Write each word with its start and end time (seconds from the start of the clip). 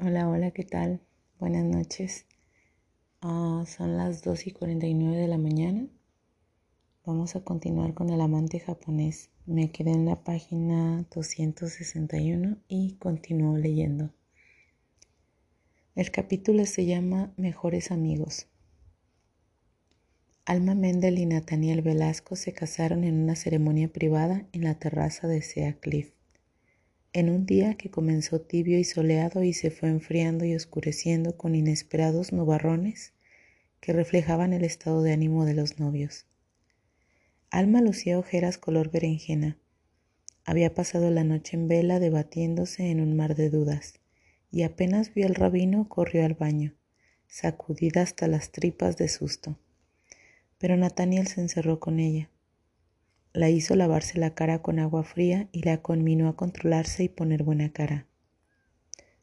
Hola, 0.00 0.28
hola, 0.28 0.50
¿qué 0.50 0.64
tal? 0.64 1.00
Buenas 1.38 1.64
noches. 1.64 2.26
Ah, 3.20 3.64
son 3.64 3.96
las 3.96 4.22
2 4.22 4.48
y 4.48 4.50
49 4.50 5.16
de 5.16 5.28
la 5.28 5.38
mañana. 5.38 5.86
Vamos 7.06 7.36
a 7.36 7.44
continuar 7.44 7.94
con 7.94 8.10
el 8.10 8.20
amante 8.20 8.58
japonés. 8.58 9.30
Me 9.46 9.70
quedé 9.70 9.92
en 9.92 10.04
la 10.04 10.24
página 10.24 11.06
261 11.14 12.56
y 12.66 12.94
continúo 12.94 13.56
leyendo. 13.56 14.10
El 15.94 16.10
capítulo 16.10 16.66
se 16.66 16.86
llama 16.86 17.32
Mejores 17.36 17.92
amigos. 17.92 18.48
Alma 20.44 20.74
Mendel 20.74 21.20
y 21.20 21.26
Nathaniel 21.26 21.82
Velasco 21.82 22.34
se 22.34 22.52
casaron 22.52 23.04
en 23.04 23.14
una 23.22 23.36
ceremonia 23.36 23.92
privada 23.92 24.44
en 24.50 24.64
la 24.64 24.74
terraza 24.74 25.28
de 25.28 25.40
Sea 25.40 25.78
Cliff 25.78 26.14
en 27.14 27.30
un 27.30 27.46
día 27.46 27.76
que 27.76 27.92
comenzó 27.92 28.40
tibio 28.40 28.76
y 28.76 28.82
soleado 28.82 29.44
y 29.44 29.52
se 29.52 29.70
fue 29.70 29.88
enfriando 29.88 30.44
y 30.44 30.56
oscureciendo 30.56 31.36
con 31.36 31.54
inesperados 31.54 32.32
nubarrones 32.32 33.12
que 33.80 33.92
reflejaban 33.92 34.52
el 34.52 34.64
estado 34.64 35.00
de 35.00 35.12
ánimo 35.12 35.44
de 35.44 35.54
los 35.54 35.78
novios. 35.78 36.26
Alma 37.50 37.80
lucía 37.80 38.18
ojeras 38.18 38.58
color 38.58 38.90
berenjena. 38.90 39.56
Había 40.44 40.74
pasado 40.74 41.08
la 41.12 41.22
noche 41.22 41.56
en 41.56 41.68
vela 41.68 42.00
debatiéndose 42.00 42.90
en 42.90 43.00
un 43.00 43.14
mar 43.14 43.36
de 43.36 43.48
dudas, 43.48 44.00
y 44.50 44.64
apenas 44.64 45.14
vio 45.14 45.26
al 45.26 45.36
rabino 45.36 45.88
corrió 45.88 46.24
al 46.24 46.34
baño, 46.34 46.74
sacudida 47.28 48.02
hasta 48.02 48.26
las 48.26 48.50
tripas 48.50 48.96
de 48.96 49.06
susto. 49.06 49.56
Pero 50.58 50.76
Nathaniel 50.76 51.28
se 51.28 51.42
encerró 51.42 51.78
con 51.78 52.00
ella. 52.00 52.28
La 53.34 53.50
hizo 53.50 53.74
lavarse 53.74 54.16
la 54.20 54.32
cara 54.32 54.62
con 54.62 54.78
agua 54.78 55.02
fría 55.02 55.48
y 55.50 55.64
la 55.64 55.82
conminó 55.82 56.28
a 56.28 56.36
controlarse 56.36 57.02
y 57.02 57.08
poner 57.08 57.42
buena 57.42 57.72
cara. 57.72 58.06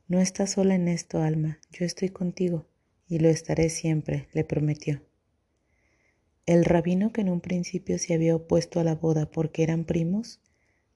No 0.09 0.19
estás 0.19 0.51
sola 0.51 0.75
en 0.75 0.89
esto, 0.89 1.21
Alma, 1.21 1.59
yo 1.71 1.85
estoy 1.85 2.09
contigo, 2.09 2.67
y 3.07 3.19
lo 3.19 3.29
estaré 3.29 3.69
siempre, 3.69 4.27
le 4.33 4.43
prometió. 4.43 5.01
El 6.45 6.65
rabino, 6.65 7.13
que 7.13 7.21
en 7.21 7.29
un 7.29 7.39
principio 7.39 7.97
se 7.97 8.13
había 8.13 8.35
opuesto 8.35 8.81
a 8.81 8.83
la 8.83 8.95
boda 8.95 9.31
porque 9.31 9.63
eran 9.63 9.85
primos, 9.85 10.41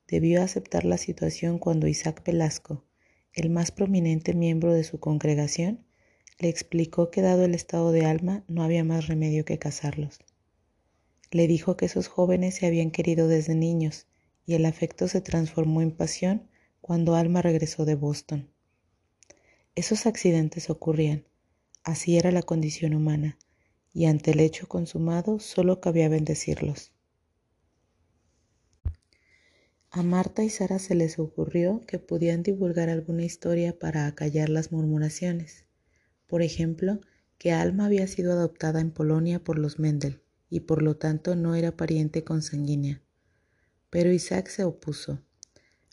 debió 0.09 0.43
aceptar 0.43 0.83
la 0.83 0.97
situación 0.97 1.58
cuando 1.58 1.88
Isaac 1.88 2.21
Velasco, 2.25 2.83
el 3.31 3.49
más 3.49 3.71
prominente 3.71 4.33
miembro 4.33 4.73
de 4.73 4.83
su 4.83 4.99
congregación, 4.99 5.86
le 6.38 6.49
explicó 6.49 7.11
que 7.11 7.21
dado 7.21 7.45
el 7.45 7.55
estado 7.55 7.93
de 7.93 8.05
Alma 8.05 8.43
no 8.49 8.61
había 8.61 8.83
más 8.83 9.08
remedio 9.08 9.45
que 9.45 9.58
casarlos. 9.58 10.19
Le 11.36 11.47
dijo 11.47 11.75
que 11.75 11.88
esos 11.88 12.08
jóvenes 12.08 12.55
se 12.55 12.66
habían 12.66 12.91
querido 12.91 13.28
desde 13.28 13.55
niños 13.55 14.08
y 14.45 14.53
el 14.53 14.66
afecto 14.66 15.09
se 15.09 15.19
transformó 15.19 15.81
en 15.81 15.92
pasión 15.92 16.47
cuando 16.80 17.16
Alma 17.16 17.42
regresó 17.42 17.83
de 17.83 17.95
Boston. 17.95 18.50
Esos 19.75 20.05
accidentes 20.05 20.69
ocurrían, 20.69 21.25
así 21.83 22.17
era 22.17 22.31
la 22.31 22.42
condición 22.42 22.94
humana, 22.94 23.38
y 23.94 24.05
ante 24.05 24.31
el 24.31 24.39
hecho 24.39 24.69
consumado 24.69 25.42
solo 25.42 25.81
cabía 25.81 26.08
bendecirlos. 26.08 26.94
A 29.92 30.03
Marta 30.03 30.42
y 30.42 30.49
Sara 30.49 30.80
se 30.80 30.95
les 30.95 31.20
ocurrió 31.20 31.81
que 31.86 31.99
podían 31.99 32.44
divulgar 32.44 32.89
alguna 32.89 33.25
historia 33.25 33.77
para 33.77 34.08
acallar 34.08 34.47
las 34.47 34.72
murmuraciones. 34.72 35.66
Por 36.27 36.42
ejemplo, 36.42 37.02
que 37.38 37.52
Alma 37.52 37.88
había 37.88 38.08
sido 38.08 38.31
adoptada 38.31 38.80
en 38.80 38.92
Polonia 38.92 39.44
por 39.44 39.59
los 39.59 39.80
Mendel 39.80 40.22
y 40.49 40.61
por 40.61 40.81
lo 40.81 40.95
tanto 40.97 41.35
no 41.35 41.55
era 41.55 41.75
pariente 41.75 42.23
consanguínea. 42.23 43.01
Pero 43.89 44.11
Isaac 44.11 44.47
se 44.49 44.63
opuso. 44.63 45.21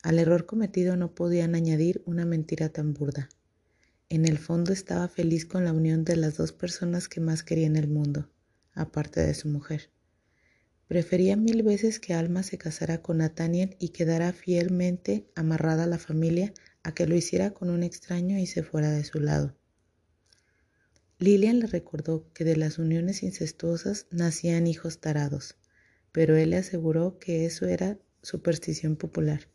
Al 0.02 0.18
error 0.18 0.46
cometido 0.46 0.96
no 0.96 1.14
podían 1.14 1.54
añadir 1.54 2.02
una 2.06 2.24
mentira 2.24 2.68
tan 2.68 2.92
burda. 2.94 3.28
En 4.08 4.26
el 4.26 4.38
fondo 4.38 4.72
estaba 4.72 5.08
feliz 5.08 5.46
con 5.46 5.64
la 5.64 5.72
unión 5.72 6.04
de 6.04 6.16
las 6.16 6.36
dos 6.36 6.52
personas 6.52 7.08
que 7.08 7.20
más 7.20 7.42
quería 7.42 7.66
en 7.66 7.76
el 7.76 7.88
mundo, 7.88 8.28
aparte 8.74 9.20
de 9.20 9.34
su 9.34 9.48
mujer. 9.48 9.90
Prefería 10.86 11.36
mil 11.36 11.62
veces 11.62 11.98
que 11.98 12.12
Alma 12.12 12.42
se 12.42 12.58
casara 12.58 13.00
con 13.00 13.18
Nathaniel 13.18 13.76
y 13.78 13.90
quedara 13.90 14.32
fielmente 14.32 15.26
amarrada 15.34 15.84
a 15.84 15.86
la 15.86 15.98
familia 15.98 16.52
a 16.82 16.92
que 16.92 17.06
lo 17.06 17.14
hiciera 17.14 17.52
con 17.52 17.70
un 17.70 17.82
extraño 17.82 18.38
y 18.38 18.46
se 18.46 18.62
fuera 18.62 18.90
de 18.90 19.04
su 19.04 19.20
lado. 19.20 19.56
Lilian 21.22 21.60
le 21.60 21.68
recordó 21.68 22.26
que 22.34 22.42
de 22.42 22.56
las 22.56 22.80
uniones 22.80 23.22
incestuosas 23.22 24.06
nacían 24.10 24.66
hijos 24.66 24.98
tarados, 24.98 25.54
pero 26.10 26.36
él 26.36 26.50
le 26.50 26.56
aseguró 26.56 27.20
que 27.20 27.46
eso 27.46 27.66
era 27.66 27.96
superstición 28.22 28.96
popular 28.96 29.48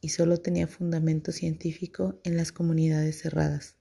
y 0.00 0.08
solo 0.08 0.38
tenía 0.38 0.66
fundamento 0.66 1.30
científico 1.30 2.18
en 2.24 2.36
las 2.36 2.50
comunidades 2.50 3.20
cerradas, 3.20 3.76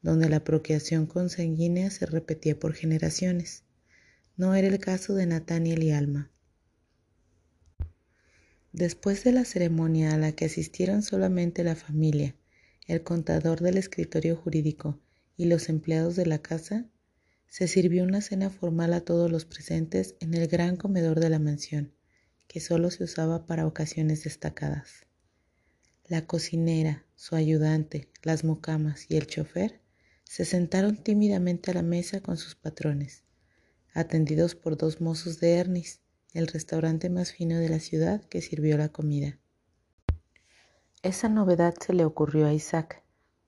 donde 0.00 0.28
la 0.28 0.44
procreación 0.44 1.06
consanguínea 1.06 1.90
se 1.90 2.06
repetía 2.06 2.56
por 2.56 2.72
generaciones. 2.72 3.64
No 4.36 4.54
era 4.54 4.68
el 4.68 4.78
caso 4.78 5.16
de 5.16 5.26
Nathaniel 5.26 5.82
y 5.82 5.90
Alma. 5.90 6.30
Después 8.72 9.24
de 9.24 9.32
la 9.32 9.44
ceremonia 9.44 10.14
a 10.14 10.18
la 10.18 10.30
que 10.30 10.44
asistieron 10.44 11.02
solamente 11.02 11.64
la 11.64 11.74
familia, 11.74 12.36
el 12.86 13.02
contador 13.02 13.60
del 13.60 13.76
escritorio 13.76 14.36
jurídico 14.36 15.00
y 15.36 15.46
los 15.46 15.68
empleados 15.68 16.16
de 16.16 16.26
la 16.26 16.38
casa, 16.38 16.86
se 17.48 17.68
sirvió 17.68 18.04
una 18.04 18.20
cena 18.20 18.50
formal 18.50 18.92
a 18.92 19.00
todos 19.00 19.30
los 19.30 19.44
presentes 19.44 20.16
en 20.20 20.34
el 20.34 20.48
gran 20.48 20.76
comedor 20.76 21.20
de 21.20 21.30
la 21.30 21.38
mansión, 21.38 21.92
que 22.48 22.60
solo 22.60 22.90
se 22.90 23.04
usaba 23.04 23.46
para 23.46 23.66
ocasiones 23.66 24.24
destacadas. 24.24 25.06
La 26.06 26.26
cocinera, 26.26 27.04
su 27.14 27.34
ayudante, 27.34 28.08
las 28.22 28.44
mucamas 28.44 29.06
y 29.08 29.16
el 29.16 29.26
chofer 29.26 29.80
se 30.24 30.44
sentaron 30.44 30.96
tímidamente 30.96 31.70
a 31.70 31.74
la 31.74 31.82
mesa 31.82 32.20
con 32.20 32.36
sus 32.36 32.54
patrones, 32.54 33.24
atendidos 33.94 34.54
por 34.54 34.76
dos 34.76 35.00
mozos 35.00 35.40
de 35.40 35.54
Ernis, 35.54 36.00
el 36.34 36.46
restaurante 36.48 37.08
más 37.08 37.32
fino 37.32 37.58
de 37.58 37.68
la 37.68 37.80
ciudad 37.80 38.22
que 38.24 38.42
sirvió 38.42 38.76
la 38.76 38.90
comida. 38.90 39.38
Esa 41.02 41.28
novedad 41.28 41.74
se 41.80 41.94
le 41.94 42.04
ocurrió 42.04 42.46
a 42.46 42.52
Isaac, 42.52 43.02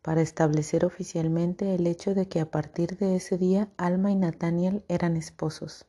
para 0.08 0.22
establecer 0.22 0.86
oficialmente 0.86 1.74
el 1.74 1.86
hecho 1.86 2.14
de 2.14 2.28
que 2.28 2.40
a 2.40 2.50
partir 2.50 2.96
de 2.96 3.14
ese 3.14 3.36
día 3.36 3.68
Alma 3.76 4.10
y 4.10 4.14
Nathaniel 4.14 4.82
eran 4.88 5.18
esposos. 5.18 5.84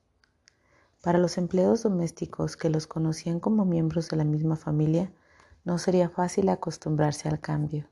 Para 1.02 1.20
los 1.20 1.38
empleados 1.38 1.84
domésticos 1.84 2.58
que 2.58 2.70
los 2.70 2.86
conocían 2.86 3.40
como 3.40 3.64
miembros 3.64 4.10
de 4.10 4.18
la 4.18 4.26
misma 4.26 4.58
familia, 4.58 5.10
no 5.64 5.78
sería 5.78 6.10
fácil 6.10 6.50
acostumbrarse 6.50 7.30
al 7.30 7.40
cambio. 7.40 7.88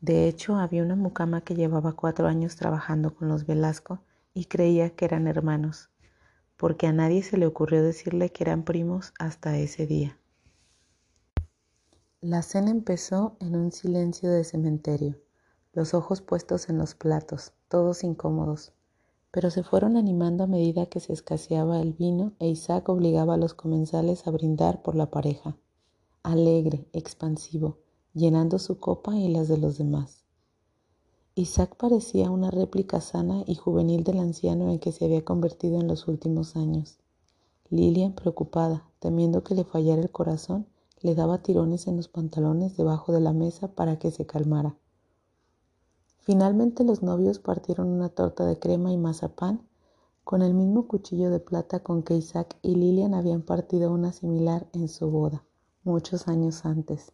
De 0.00 0.26
hecho, 0.26 0.56
había 0.56 0.82
una 0.82 0.96
mucama 0.96 1.42
que 1.42 1.54
llevaba 1.54 1.92
cuatro 1.92 2.26
años 2.26 2.56
trabajando 2.56 3.14
con 3.14 3.28
los 3.28 3.46
Velasco 3.46 4.00
y 4.34 4.46
creía 4.46 4.90
que 4.90 5.04
eran 5.04 5.28
hermanos, 5.28 5.88
porque 6.56 6.88
a 6.88 6.92
nadie 6.92 7.22
se 7.22 7.38
le 7.38 7.46
ocurrió 7.46 7.80
decirle 7.80 8.32
que 8.32 8.42
eran 8.42 8.64
primos 8.64 9.14
hasta 9.20 9.56
ese 9.56 9.86
día. 9.86 10.18
La 12.20 12.42
cena 12.42 12.72
empezó 12.72 13.36
en 13.38 13.54
un 13.54 13.70
silencio 13.70 14.32
de 14.32 14.42
cementerio 14.42 15.23
los 15.74 15.92
ojos 15.92 16.20
puestos 16.20 16.68
en 16.68 16.78
los 16.78 16.94
platos, 16.94 17.52
todos 17.68 18.04
incómodos, 18.04 18.72
pero 19.32 19.50
se 19.50 19.64
fueron 19.64 19.96
animando 19.96 20.44
a 20.44 20.46
medida 20.46 20.86
que 20.86 21.00
se 21.00 21.12
escaseaba 21.12 21.80
el 21.80 21.92
vino 21.92 22.32
e 22.38 22.46
Isaac 22.46 22.88
obligaba 22.88 23.34
a 23.34 23.36
los 23.36 23.54
comensales 23.54 24.28
a 24.28 24.30
brindar 24.30 24.82
por 24.82 24.94
la 24.94 25.10
pareja, 25.10 25.56
alegre, 26.22 26.86
expansivo, 26.92 27.78
llenando 28.12 28.60
su 28.60 28.78
copa 28.78 29.16
y 29.16 29.28
las 29.28 29.48
de 29.48 29.58
los 29.58 29.76
demás. 29.76 30.24
Isaac 31.34 31.74
parecía 31.76 32.30
una 32.30 32.52
réplica 32.52 33.00
sana 33.00 33.42
y 33.44 33.56
juvenil 33.56 34.04
del 34.04 34.20
anciano 34.20 34.70
en 34.70 34.78
que 34.78 34.92
se 34.92 35.04
había 35.04 35.24
convertido 35.24 35.80
en 35.80 35.88
los 35.88 36.06
últimos 36.06 36.54
años. 36.54 36.98
Lilian, 37.70 38.12
preocupada, 38.12 38.88
temiendo 39.00 39.42
que 39.42 39.56
le 39.56 39.64
fallara 39.64 40.00
el 40.00 40.12
corazón, 40.12 40.68
le 41.00 41.16
daba 41.16 41.42
tirones 41.42 41.88
en 41.88 41.96
los 41.96 42.06
pantalones 42.06 42.76
debajo 42.76 43.12
de 43.12 43.20
la 43.20 43.32
mesa 43.32 43.66
para 43.66 43.98
que 43.98 44.12
se 44.12 44.26
calmara. 44.26 44.76
Finalmente 46.24 46.84
los 46.84 47.02
novios 47.02 47.38
partieron 47.38 47.88
una 47.88 48.08
torta 48.08 48.46
de 48.46 48.58
crema 48.58 48.90
y 48.90 48.96
mazapán 48.96 49.60
con 50.24 50.40
el 50.40 50.54
mismo 50.54 50.88
cuchillo 50.88 51.28
de 51.28 51.38
plata 51.38 51.80
con 51.80 52.02
que 52.02 52.14
Isaac 52.14 52.56
y 52.62 52.76
Lilian 52.76 53.12
habían 53.12 53.42
partido 53.42 53.92
una 53.92 54.10
similar 54.10 54.66
en 54.72 54.88
su 54.88 55.10
boda, 55.10 55.44
muchos 55.82 56.26
años 56.26 56.64
antes. 56.64 57.12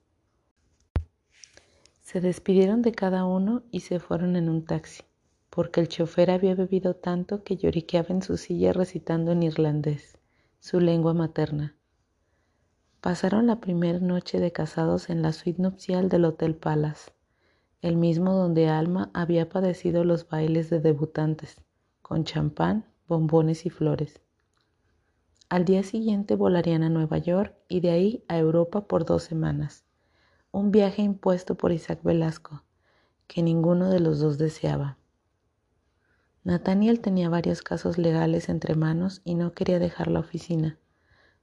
Se 2.02 2.20
despidieron 2.20 2.82
de 2.82 2.92
cada 2.92 3.24
uno 3.24 3.62
y 3.72 3.80
se 3.80 3.98
fueron 3.98 4.36
en 4.36 4.48
un 4.48 4.64
taxi, 4.64 5.02
porque 5.50 5.80
el 5.80 5.88
chofer 5.88 6.30
había 6.30 6.54
bebido 6.54 6.94
tanto 6.94 7.42
que 7.42 7.56
lloriqueaba 7.56 8.10
en 8.10 8.22
su 8.22 8.36
silla 8.36 8.72
recitando 8.72 9.32
en 9.32 9.42
irlandés, 9.42 10.18
su 10.60 10.78
lengua 10.78 11.14
materna. 11.14 11.74
Pasaron 13.00 13.48
la 13.48 13.60
primera 13.60 13.98
noche 13.98 14.38
de 14.38 14.52
casados 14.52 15.10
en 15.10 15.22
la 15.22 15.32
suite 15.32 15.60
nupcial 15.60 16.08
del 16.08 16.26
Hotel 16.26 16.54
Palace 16.54 17.10
el 17.82 17.96
mismo 17.96 18.34
donde 18.34 18.68
Alma 18.68 19.10
había 19.14 19.48
padecido 19.48 20.04
los 20.04 20.28
bailes 20.28 20.68
de 20.68 20.80
debutantes, 20.80 21.62
con 22.02 22.24
champán, 22.24 22.84
bombones 23.08 23.64
y 23.64 23.70
flores. 23.70 24.20
Al 25.48 25.64
día 25.64 25.82
siguiente 25.82 26.36
volarían 26.36 26.82
a 26.82 26.90
Nueva 26.90 27.18
York 27.18 27.56
y 27.68 27.80
de 27.80 27.90
ahí 27.90 28.24
a 28.28 28.38
Europa 28.38 28.86
por 28.86 29.04
dos 29.04 29.22
semanas, 29.22 29.84
un 30.52 30.70
viaje 30.70 31.02
impuesto 31.02 31.56
por 31.56 31.72
Isaac 31.72 32.00
Velasco, 32.02 32.64
que 33.26 33.42
ninguno 33.42 33.88
de 33.88 34.00
los 34.00 34.20
dos 34.20 34.36
deseaba. 34.36 34.98
Nathaniel 36.44 37.00
tenía 37.00 37.28
varios 37.28 37.62
casos 37.62 37.98
legales 37.98 38.48
entre 38.48 38.74
manos 38.74 39.22
y 39.24 39.34
no 39.34 39.52
quería 39.52 39.78
dejar 39.78 40.08
la 40.08 40.20
oficina, 40.20 40.78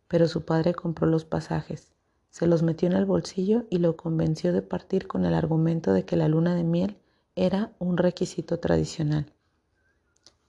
pero 0.08 0.28
su 0.28 0.46
padre 0.46 0.74
compró 0.74 1.08
los 1.08 1.26
pasajes, 1.26 1.94
se 2.38 2.46
los 2.46 2.62
metió 2.62 2.88
en 2.88 2.94
el 2.94 3.08
bolsillo 3.08 3.66
y 3.72 3.80
lo 3.80 3.98
convenció 3.98 4.54
de 4.54 4.62
partir 4.62 5.08
con 5.08 5.26
el 5.26 5.34
argumento 5.34 5.92
de 5.92 6.06
que 6.06 6.16
la 6.16 6.28
luna 6.28 6.54
de 6.54 6.64
miel 6.64 7.00
era 7.36 7.74
un 7.80 7.98
requisito 7.98 8.60
tradicional. 8.60 9.34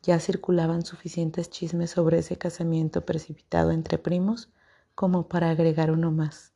Ya 0.03 0.21
circulaban 0.21 0.85
suficientes 0.85 1.49
chismes 1.49 1.93
sobre 1.93 2.19
ese 2.19 2.37
casamiento 2.37 3.07
precipitado 3.07 3.71
entre 3.71 3.97
primos 3.97 4.51
como 4.95 5.29
para 5.29 5.49
agregar 5.49 5.91
uno 5.91 6.11
más. 6.11 6.53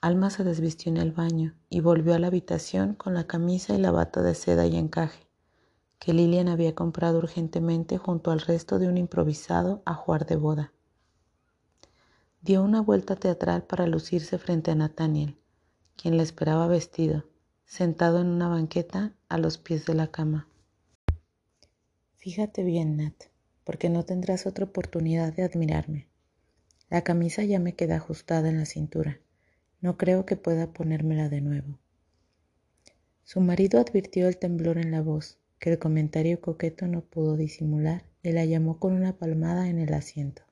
Alma 0.00 0.30
se 0.30 0.42
desvistió 0.42 0.90
en 0.90 0.96
el 0.96 1.12
baño 1.12 1.54
y 1.70 1.78
volvió 1.78 2.16
a 2.16 2.18
la 2.18 2.26
habitación 2.26 2.94
con 2.94 3.14
la 3.14 3.28
camisa 3.28 3.76
y 3.76 3.78
la 3.78 3.92
bata 3.92 4.22
de 4.22 4.34
seda 4.34 4.66
y 4.66 4.74
encaje 4.76 5.28
que 6.00 6.12
Lilian 6.12 6.48
había 6.48 6.74
comprado 6.74 7.18
urgentemente 7.18 7.96
junto 7.96 8.32
al 8.32 8.40
resto 8.40 8.80
de 8.80 8.88
un 8.88 8.96
improvisado 8.96 9.82
ajuar 9.84 10.26
de 10.26 10.34
boda. 10.34 10.73
Dio 12.44 12.62
una 12.62 12.82
vuelta 12.82 13.16
teatral 13.16 13.62
para 13.62 13.86
lucirse 13.86 14.36
frente 14.36 14.70
a 14.70 14.74
Nathaniel, 14.74 15.34
quien 15.96 16.18
la 16.18 16.22
esperaba 16.22 16.66
vestido, 16.66 17.24
sentado 17.64 18.20
en 18.20 18.26
una 18.26 18.48
banqueta 18.48 19.14
a 19.30 19.38
los 19.38 19.56
pies 19.56 19.86
de 19.86 19.94
la 19.94 20.08
cama. 20.08 20.46
Fíjate 22.16 22.62
bien, 22.62 22.98
Nat, 22.98 23.14
porque 23.64 23.88
no 23.88 24.04
tendrás 24.04 24.44
otra 24.44 24.66
oportunidad 24.66 25.32
de 25.32 25.42
admirarme. 25.42 26.06
La 26.90 27.00
camisa 27.00 27.44
ya 27.44 27.58
me 27.58 27.76
queda 27.76 27.96
ajustada 27.96 28.50
en 28.50 28.58
la 28.58 28.66
cintura. 28.66 29.20
No 29.80 29.96
creo 29.96 30.26
que 30.26 30.36
pueda 30.36 30.70
ponérmela 30.70 31.30
de 31.30 31.40
nuevo. 31.40 31.78
Su 33.22 33.40
marido 33.40 33.80
advirtió 33.80 34.28
el 34.28 34.36
temblor 34.36 34.76
en 34.76 34.90
la 34.90 35.00
voz 35.00 35.38
que 35.58 35.70
el 35.72 35.78
comentario 35.78 36.42
coqueto 36.42 36.86
no 36.88 37.00
pudo 37.00 37.38
disimular 37.38 38.04
y 38.22 38.32
la 38.32 38.44
llamó 38.44 38.78
con 38.78 38.92
una 38.92 39.16
palmada 39.16 39.70
en 39.70 39.78
el 39.78 39.94
asiento. 39.94 40.42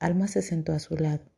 Alma 0.00 0.28
se 0.28 0.40
sentó 0.40 0.72
a 0.72 0.78
su 0.78 0.96
lado. 0.96 1.30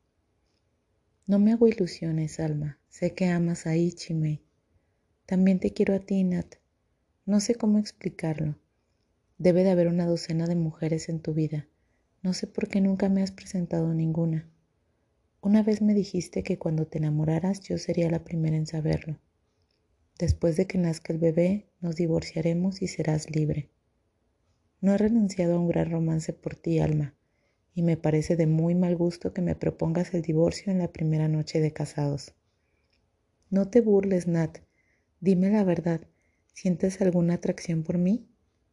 No 1.26 1.40
me 1.40 1.52
hago 1.52 1.66
ilusiones, 1.66 2.38
Alma. 2.38 2.78
Sé 2.88 3.12
que 3.12 3.26
amas 3.26 3.66
a 3.66 3.74
Ichimei. 3.74 4.40
También 5.26 5.58
te 5.58 5.72
quiero 5.72 5.96
a 5.96 5.98
ti, 5.98 6.22
Nat. 6.22 6.54
No 7.26 7.40
sé 7.40 7.56
cómo 7.56 7.80
explicarlo. 7.80 8.56
Debe 9.36 9.64
de 9.64 9.72
haber 9.72 9.88
una 9.88 10.06
docena 10.06 10.46
de 10.46 10.54
mujeres 10.54 11.08
en 11.08 11.18
tu 11.18 11.34
vida. 11.34 11.66
No 12.22 12.34
sé 12.34 12.46
por 12.46 12.68
qué 12.68 12.80
nunca 12.80 13.08
me 13.08 13.24
has 13.24 13.32
presentado 13.32 13.92
ninguna. 13.94 14.48
Una 15.40 15.64
vez 15.64 15.82
me 15.82 15.92
dijiste 15.92 16.44
que 16.44 16.56
cuando 16.56 16.86
te 16.86 16.98
enamoraras 16.98 17.58
yo 17.62 17.78
sería 17.78 18.08
la 18.10 18.22
primera 18.22 18.56
en 18.56 18.68
saberlo. 18.68 19.18
Después 20.20 20.54
de 20.54 20.68
que 20.68 20.78
nazca 20.78 21.12
el 21.12 21.18
bebé, 21.18 21.66
nos 21.80 21.96
divorciaremos 21.96 22.80
y 22.80 22.86
serás 22.86 23.28
libre. 23.28 23.70
No 24.80 24.94
he 24.94 24.98
renunciado 24.98 25.56
a 25.56 25.58
un 25.58 25.66
gran 25.66 25.90
romance 25.90 26.32
por 26.32 26.54
ti, 26.54 26.78
Alma, 26.78 27.16
y 27.74 27.82
me 27.82 27.96
parece 27.96 28.36
de 28.36 28.46
muy 28.46 28.74
mal 28.74 28.96
gusto 28.96 29.32
que 29.32 29.42
me 29.42 29.54
propongas 29.54 30.14
el 30.14 30.22
divorcio 30.22 30.72
en 30.72 30.78
la 30.78 30.92
primera 30.92 31.28
noche 31.28 31.60
de 31.60 31.72
casados. 31.72 32.34
No 33.50 33.68
te 33.68 33.80
burles, 33.80 34.26
Nat. 34.26 34.58
Dime 35.20 35.50
la 35.50 35.64
verdad. 35.64 36.00
¿Sientes 36.52 37.00
alguna 37.00 37.34
atracción 37.34 37.82
por 37.82 37.98
mí? 37.98 38.28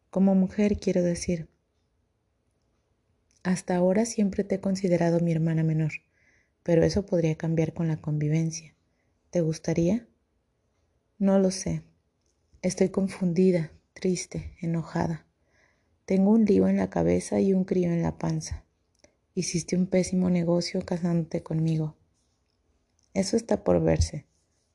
Como 0.10 0.36
mujer, 0.36 0.78
quiero 0.78 1.04
decir. 1.04 1.48
Hasta 3.44 3.76
ahora 3.76 4.06
siempre 4.06 4.44
te 4.44 4.56
he 4.56 4.60
considerado 4.60 5.22
mi 5.22 5.32
hermana 5.32 5.64
menor, 5.64 5.92
pero 6.64 6.84
eso 6.84 7.06
podría 7.06 7.36
cambiar 7.36 7.74
con 7.74 7.88
la 7.88 7.98
convivencia. 7.98 8.76
¿Te 9.30 9.42
gustaría? 9.42 10.08
No 11.18 11.40
lo 11.40 11.52
sé. 11.52 11.84
Estoy 12.62 12.90
confundida, 12.90 13.72
triste, 13.94 14.56
enojada. 14.62 15.26
Tengo 16.06 16.32
un 16.32 16.46
lío 16.46 16.68
en 16.68 16.78
la 16.78 16.90
cabeza 16.90 17.40
y 17.40 17.54
un 17.54 17.64
crío 17.64 17.92
en 17.92 18.02
la 18.02 18.18
panza. 18.18 18.66
Hiciste 19.36 19.76
un 19.76 19.88
pésimo 19.88 20.30
negocio 20.30 20.82
casándote 20.86 21.44
conmigo. 21.44 21.96
Eso 23.14 23.38
está 23.38 23.64
por 23.64 23.82
verse, 23.82 24.26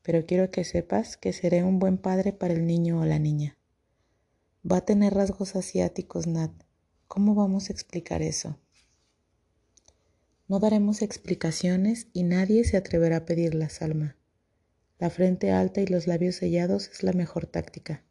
pero 0.03 0.27
quiero 0.27 0.51
que 0.51 0.65
sepas 0.65 1.17
que 1.17 1.33
seré 1.33 1.65
un 1.65 1.79
buen 1.79 1.99
padre 1.99 2.33
para 2.33 2.55
el 2.55 2.67
niño 2.67 3.01
o 3.01 3.05
la 3.05 3.19
niña. 3.19 3.59
Va 4.71 4.79
a 4.79 4.85
tener 4.85 5.15
rasgos 5.15 5.57
asiáticos, 5.57 6.27
Nat. 6.27 6.53
¿Cómo 7.09 7.35
vamos 7.35 7.69
a 7.69 7.73
explicar 7.73 8.23
eso? 8.23 8.59
No 10.47 10.59
daremos 10.59 11.03
explicaciones 11.03 12.09
y 12.13 12.23
nadie 12.23 12.65
se 12.65 12.77
atreverá 12.77 13.19
a 13.19 13.25
pedirlas, 13.25 13.83
Alma. 13.83 14.17
La 14.99 15.11
frente 15.11 15.51
alta 15.51 15.81
y 15.81 15.87
los 15.87 16.07
labios 16.07 16.37
sellados 16.37 16.89
es 16.89 17.03
la 17.03 17.13
mejor 17.13 17.47
táctica. 17.47 18.05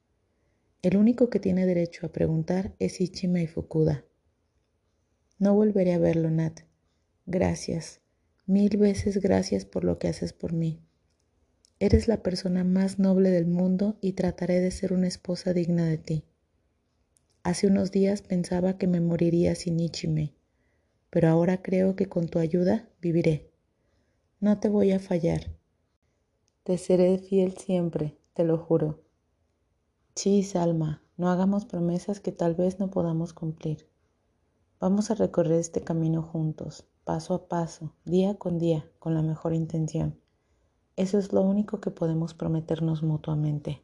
El 0.81 0.97
único 0.97 1.29
que 1.29 1.39
tiene 1.39 1.65
derecho 1.65 2.05
a 2.05 2.11
preguntar 2.11 2.75
es 2.79 2.99
Ichima 2.99 3.41
y 3.41 3.47
Fukuda. 3.47 4.05
No 5.39 5.53
volveré 5.53 5.93
a 5.93 5.99
verlo, 5.99 6.29
Nat. 6.29 6.61
Gracias, 7.25 8.01
mil 8.45 8.77
veces 8.77 9.17
gracias 9.17 9.65
por 9.65 9.83
lo 9.83 9.99
que 9.99 10.07
haces 10.07 10.33
por 10.33 10.53
mí. 10.53 10.81
Eres 11.79 12.07
la 12.07 12.23
persona 12.23 12.63
más 12.63 12.99
noble 12.99 13.29
del 13.29 13.45
mundo 13.45 13.97
y 14.01 14.13
trataré 14.13 14.59
de 14.59 14.71
ser 14.71 14.93
una 14.93 15.07
esposa 15.07 15.53
digna 15.53 15.85
de 15.85 15.97
ti. 15.97 16.23
Hace 17.43 17.67
unos 17.67 17.91
días 17.91 18.21
pensaba 18.21 18.77
que 18.77 18.87
me 18.87 19.01
moriría 19.01 19.55
sin 19.55 19.79
Ichime, 19.79 20.33
pero 21.09 21.27
ahora 21.29 21.61
creo 21.61 21.95
que 21.95 22.07
con 22.07 22.27
tu 22.27 22.39
ayuda 22.39 22.89
viviré. 23.01 23.51
No 24.39 24.59
te 24.59 24.69
voy 24.69 24.91
a 24.91 24.99
fallar 24.99 25.51
te 26.63 26.77
seré 26.77 27.17
fiel 27.17 27.57
siempre, 27.57 28.17
te 28.33 28.45
lo 28.45 28.57
juro. 28.57 29.01
Chis, 30.15 30.55
Alma, 30.55 31.03
no 31.17 31.29
hagamos 31.29 31.65
promesas 31.65 32.21
que 32.21 32.31
tal 32.31 32.55
vez 32.55 32.79
no 32.79 32.89
podamos 32.89 33.33
cumplir. 33.33 33.89
Vamos 34.83 35.11
a 35.11 35.15
recorrer 35.15 35.61
este 35.61 35.79
camino 35.79 36.21
juntos, 36.21 36.83
paso 37.05 37.33
a 37.35 37.47
paso, 37.47 37.93
día 38.03 38.35
con 38.35 38.59
día, 38.59 38.85
con 38.99 39.13
la 39.13 39.21
mejor 39.21 39.53
intención. 39.53 40.19
Eso 40.97 41.17
es 41.17 41.31
lo 41.31 41.39
único 41.39 41.79
que 41.79 41.89
podemos 41.89 42.33
prometernos 42.33 43.01
mutuamente. 43.01 43.81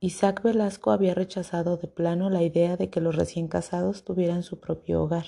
Isaac 0.00 0.42
Velasco 0.42 0.90
había 0.90 1.12
rechazado 1.12 1.76
de 1.76 1.86
plano 1.86 2.30
la 2.30 2.42
idea 2.42 2.78
de 2.78 2.88
que 2.88 3.02
los 3.02 3.14
recién 3.14 3.46
casados 3.46 4.04
tuvieran 4.04 4.42
su 4.42 4.58
propio 4.58 5.02
hogar 5.02 5.26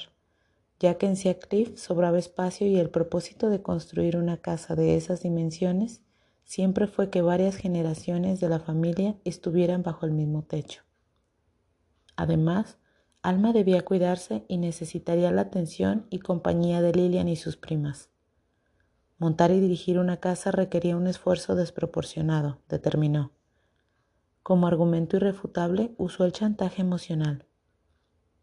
ya 0.81 0.97
que 0.97 1.05
en 1.05 1.17
Cliff 1.35 1.79
sobraba 1.79 2.19
espacio 2.19 2.67
y 2.67 2.79
el 2.79 2.89
propósito 2.89 3.51
de 3.51 3.61
construir 3.61 4.17
una 4.17 4.39
casa 4.39 4.75
de 4.75 4.97
esas 4.97 5.23
dimensiones 5.23 6.01
siempre 6.45 6.87
fue 6.87 7.11
que 7.11 7.21
varias 7.21 7.57
generaciones 7.57 8.41
de 8.41 8.49
la 8.49 8.59
familia 8.59 9.17
estuvieran 9.25 9.83
bajo 9.83 10.07
el 10.07 10.13
mismo 10.13 10.45
techo. 10.45 10.81
Además, 12.17 12.79
Alma 13.27 13.53
debía 13.53 13.85
cuidarse 13.85 14.45
y 14.47 14.57
necesitaría 14.57 15.33
la 15.33 15.41
atención 15.41 16.07
y 16.11 16.21
compañía 16.21 16.81
de 16.81 16.93
Lilian 16.93 17.27
y 17.27 17.35
sus 17.35 17.57
primas. 17.57 18.09
Montar 19.19 19.51
y 19.51 19.59
dirigir 19.59 19.99
una 19.99 20.19
casa 20.19 20.53
requería 20.53 20.97
un 20.97 21.09
esfuerzo 21.09 21.57
desproporcionado, 21.57 22.61
determinó. 22.69 23.33
Como 24.45 24.69
argumento 24.69 25.17
irrefutable 25.17 25.93
usó 25.99 26.25
el 26.25 26.31
chantaje 26.31 26.83
emocional. 26.83 27.47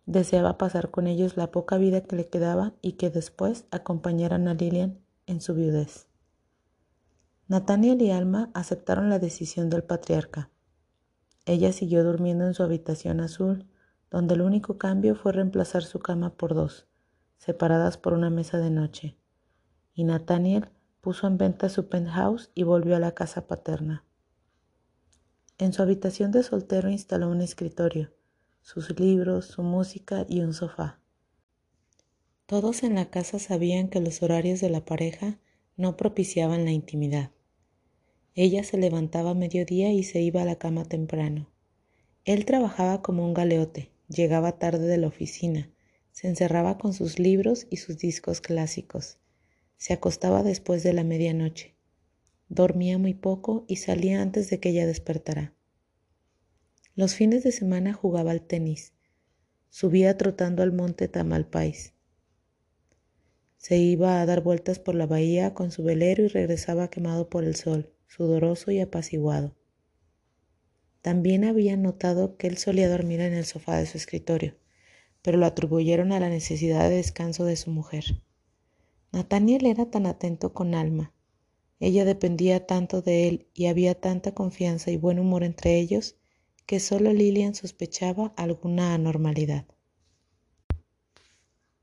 Deseaba 0.05 0.57
pasar 0.57 0.91
con 0.91 1.07
ellos 1.07 1.37
la 1.37 1.49
poca 1.49 1.77
vida 1.77 2.01
que 2.01 2.17
le 2.17 2.27
quedaba 2.27 2.73
y 2.81 2.97
que 2.97 3.09
después 3.09 3.63
acompañaran 3.71 4.49
a 4.49 4.53
Lilian 4.53 4.99
en 5.27 5.39
su 5.39 5.53
viudez. 5.53 6.09
Nathaniel 7.47 8.01
y 8.01 8.11
Alma 8.11 8.51
aceptaron 8.53 9.09
la 9.09 9.19
decisión 9.19 9.69
del 9.69 9.85
patriarca. 9.85 10.49
Ella 11.45 11.71
siguió 11.71 12.03
durmiendo 12.03 12.45
en 12.45 12.53
su 12.53 12.63
habitación 12.63 13.21
azul, 13.21 13.65
donde 14.13 14.35
el 14.35 14.41
único 14.41 14.77
cambio 14.77 15.15
fue 15.15 15.31
reemplazar 15.31 15.83
su 15.83 15.97
cama 15.97 16.35
por 16.35 16.53
dos, 16.53 16.85
separadas 17.37 17.97
por 17.97 18.13
una 18.13 18.29
mesa 18.29 18.59
de 18.59 18.69
noche. 18.69 19.17
Y 19.95 20.03
Nathaniel 20.03 20.69
puso 21.01 21.25
en 21.25 21.39
venta 21.39 21.67
su 21.67 21.89
penthouse 21.89 22.51
y 22.53 22.61
volvió 22.61 22.95
a 22.95 22.99
la 22.99 23.13
casa 23.15 23.47
paterna. 23.47 24.05
En 25.57 25.73
su 25.73 25.81
habitación 25.81 26.31
de 26.31 26.43
soltero 26.43 26.91
instaló 26.91 27.27
un 27.27 27.41
escritorio, 27.41 28.11
sus 28.61 28.99
libros, 28.99 29.45
su 29.45 29.63
música 29.63 30.27
y 30.29 30.41
un 30.41 30.53
sofá. 30.53 30.99
Todos 32.45 32.83
en 32.83 32.93
la 32.93 33.09
casa 33.09 33.39
sabían 33.39 33.87
que 33.87 33.99
los 33.99 34.21
horarios 34.21 34.61
de 34.61 34.69
la 34.69 34.85
pareja 34.85 35.39
no 35.75 35.97
propiciaban 35.97 36.65
la 36.65 36.71
intimidad. 36.71 37.31
Ella 38.35 38.63
se 38.63 38.77
levantaba 38.77 39.31
a 39.31 39.33
mediodía 39.33 39.91
y 39.91 40.03
se 40.03 40.21
iba 40.21 40.43
a 40.43 40.45
la 40.45 40.57
cama 40.57 40.85
temprano. 40.85 41.49
Él 42.25 42.45
trabajaba 42.45 43.01
como 43.01 43.25
un 43.25 43.33
galeote, 43.33 43.92
llegaba 44.13 44.59
tarde 44.59 44.87
de 44.87 44.97
la 44.97 45.07
oficina, 45.07 45.71
se 46.11 46.27
encerraba 46.27 46.77
con 46.77 46.93
sus 46.93 47.19
libros 47.19 47.67
y 47.69 47.77
sus 47.77 47.97
discos 47.97 48.41
clásicos, 48.41 49.17
se 49.77 49.93
acostaba 49.93 50.43
después 50.43 50.83
de 50.83 50.93
la 50.93 51.03
medianoche, 51.03 51.75
dormía 52.49 52.97
muy 52.97 53.13
poco 53.13 53.65
y 53.67 53.77
salía 53.77 54.21
antes 54.21 54.49
de 54.49 54.59
que 54.59 54.69
ella 54.69 54.85
despertara. 54.87 55.53
Los 56.95 57.15
fines 57.15 57.43
de 57.43 57.51
semana 57.51 57.93
jugaba 57.93 58.29
al 58.29 58.41
tenis. 58.41 58.93
Subía 59.71 60.15
trotando 60.15 60.61
al 60.61 60.71
monte 60.71 61.07
Tamalpais. 61.07 61.93
Se 63.57 63.77
iba 63.77 64.21
a 64.21 64.25
dar 64.27 64.41
vueltas 64.43 64.77
por 64.77 64.93
la 64.93 65.07
bahía 65.07 65.55
con 65.55 65.71
su 65.71 65.83
velero 65.83 66.23
y 66.23 66.27
regresaba 66.27 66.89
quemado 66.89 67.29
por 67.29 67.45
el 67.45 67.55
sol, 67.55 67.91
sudoroso 68.05 68.69
y 68.69 68.79
apaciguado. 68.79 69.55
También 71.03 71.43
había 71.43 71.75
notado 71.75 72.37
que 72.37 72.47
él 72.47 72.57
solía 72.57 72.89
dormir 72.89 73.19
en 73.19 73.33
el 73.33 73.43
sofá 73.43 73.75
de 73.75 73.85
su 73.85 73.97
escritorio, 73.97 74.55
pero 75.21 75.37
lo 75.37 75.45
atribuyeron 75.45 76.13
a 76.13 76.19
la 76.21 76.29
necesidad 76.29 76.89
de 76.89 76.95
descanso 76.95 77.43
de 77.43 77.57
su 77.57 77.71
mujer. 77.71 78.23
Nathaniel 79.11 79.65
era 79.65 79.91
tan 79.91 80.05
atento 80.05 80.53
con 80.53 80.73
Alma. 80.73 81.11
Ella 81.81 82.05
dependía 82.05 82.65
tanto 82.65 83.01
de 83.01 83.27
él 83.27 83.47
y 83.53 83.65
había 83.65 83.99
tanta 83.99 84.33
confianza 84.33 84.91
y 84.91 84.97
buen 84.97 85.19
humor 85.19 85.43
entre 85.43 85.77
ellos 85.77 86.15
que 86.65 86.79
solo 86.79 87.11
Lilian 87.11 87.53
sospechaba 87.53 88.31
alguna 88.37 88.93
anormalidad. 88.93 89.65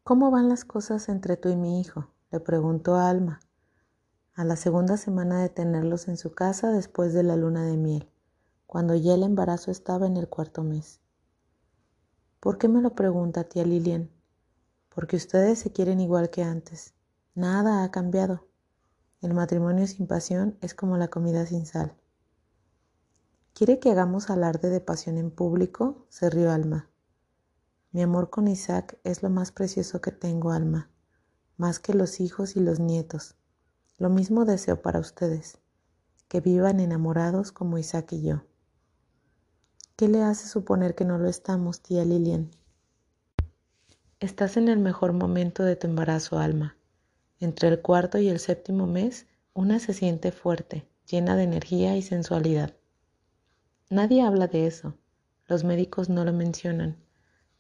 ¿Cómo 0.03 0.31
van 0.31 0.49
las 0.49 0.65
cosas 0.65 1.11
entre 1.11 1.37
tú 1.37 1.51
y 1.51 1.57
mi 1.57 1.79
hijo? 1.79 2.09
le 2.33 2.41
preguntó 2.41 2.97
Alma, 2.97 3.41
a 4.33 4.45
la 4.45 4.57
segunda 4.57 4.97
semana 4.97 5.43
de 5.43 5.51
tenerlos 5.51 6.09
en 6.09 6.17
su 6.17 6.33
casa 6.33 6.73
después 6.73 7.13
de 7.13 7.23
la 7.23 7.37
luna 7.37 7.67
de 7.67 7.77
miel, 7.77 8.09
cuando 8.71 8.95
ya 8.95 9.15
el 9.15 9.25
embarazo 9.25 9.73
estaba 9.73 10.07
en 10.07 10.17
el 10.17 10.29
cuarto 10.29 10.63
mes. 10.63 11.01
¿Por 12.39 12.57
qué 12.57 12.69
me 12.69 12.81
lo 12.81 12.95
pregunta, 12.95 13.43
tía 13.43 13.65
Lilian? 13.65 14.13
Porque 14.91 15.17
ustedes 15.17 15.59
se 15.59 15.73
quieren 15.73 15.99
igual 15.99 16.31
que 16.31 16.45
antes. 16.45 16.95
Nada 17.35 17.83
ha 17.83 17.91
cambiado. 17.91 18.47
El 19.23 19.35
matrimonio 19.35 19.89
sin 19.89 20.07
pasión 20.07 20.57
es 20.61 20.73
como 20.73 20.97
la 20.99 21.09
comida 21.09 21.47
sin 21.47 21.67
sal. 21.67 21.97
¿Quiere 23.55 23.81
que 23.81 23.91
hagamos 23.91 24.31
alarde 24.31 24.71
de 24.71 24.81
pasión 24.81 25.19
en 25.19 25.33
público? 25.33 26.07
se 26.09 26.31
rió 26.31 26.53
Alma. 26.53 26.89
Mi 27.91 28.03
amor 28.03 28.31
con 28.31 28.47
Isaac 28.47 29.01
es 29.03 29.25
lo 29.25 29.31
más 29.31 29.51
precioso 29.51 30.01
que 30.01 30.13
tengo, 30.13 30.53
Alma, 30.53 30.93
más 31.57 31.81
que 31.81 31.93
los 31.93 32.21
hijos 32.21 32.55
y 32.55 32.61
los 32.61 32.79
nietos. 32.79 33.35
Lo 33.99 34.11
mismo 34.11 34.45
deseo 34.45 34.81
para 34.81 35.01
ustedes, 35.01 35.59
que 36.29 36.41
vivan 36.41 36.79
enamorados 36.79 37.51
como 37.51 37.77
Isaac 37.77 38.13
y 38.13 38.23
yo. 38.23 38.45
¿Qué 40.01 40.09
le 40.09 40.23
hace 40.23 40.49
suponer 40.49 40.95
que 40.95 41.05
no 41.05 41.19
lo 41.19 41.29
estamos, 41.29 41.83
tía 41.83 42.07
Lilian? 42.07 42.51
Estás 44.19 44.57
en 44.57 44.69
el 44.69 44.79
mejor 44.79 45.13
momento 45.13 45.63
de 45.63 45.77
tu 45.77 45.89
embarazo, 45.89 46.39
Alma. 46.39 46.75
Entre 47.39 47.69
el 47.69 47.83
cuarto 47.83 48.17
y 48.17 48.31
el 48.31 48.39
séptimo 48.39 48.87
mes, 48.87 49.27
una 49.53 49.79
se 49.79 49.93
siente 49.93 50.33
fuerte, 50.33 50.89
llena 51.07 51.37
de 51.37 51.43
energía 51.43 51.99
y 51.99 52.01
sensualidad. 52.01 52.73
Nadie 53.91 54.23
habla 54.23 54.47
de 54.47 54.67
eso, 54.67 54.95
los 55.47 55.65
médicos 55.65 56.09
no 56.09 56.25
lo 56.25 56.33
mencionan, 56.33 56.97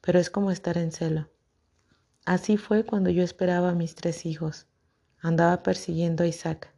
pero 0.00 0.18
es 0.18 0.30
como 0.30 0.50
estar 0.50 0.78
en 0.78 0.92
celo. 0.92 1.28
Así 2.24 2.56
fue 2.56 2.86
cuando 2.86 3.10
yo 3.10 3.22
esperaba 3.22 3.68
a 3.68 3.74
mis 3.74 3.94
tres 3.94 4.24
hijos. 4.24 4.66
Andaba 5.20 5.62
persiguiendo 5.62 6.24
a 6.24 6.26
Isaac. 6.26 6.72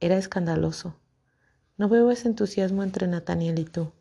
Era 0.00 0.16
escandaloso. 0.16 0.96
No 1.76 1.88
veo 1.88 2.10
ese 2.10 2.26
entusiasmo 2.26 2.82
entre 2.82 3.06
Nathaniel 3.06 3.60
y 3.60 3.64
tú. 3.64 3.92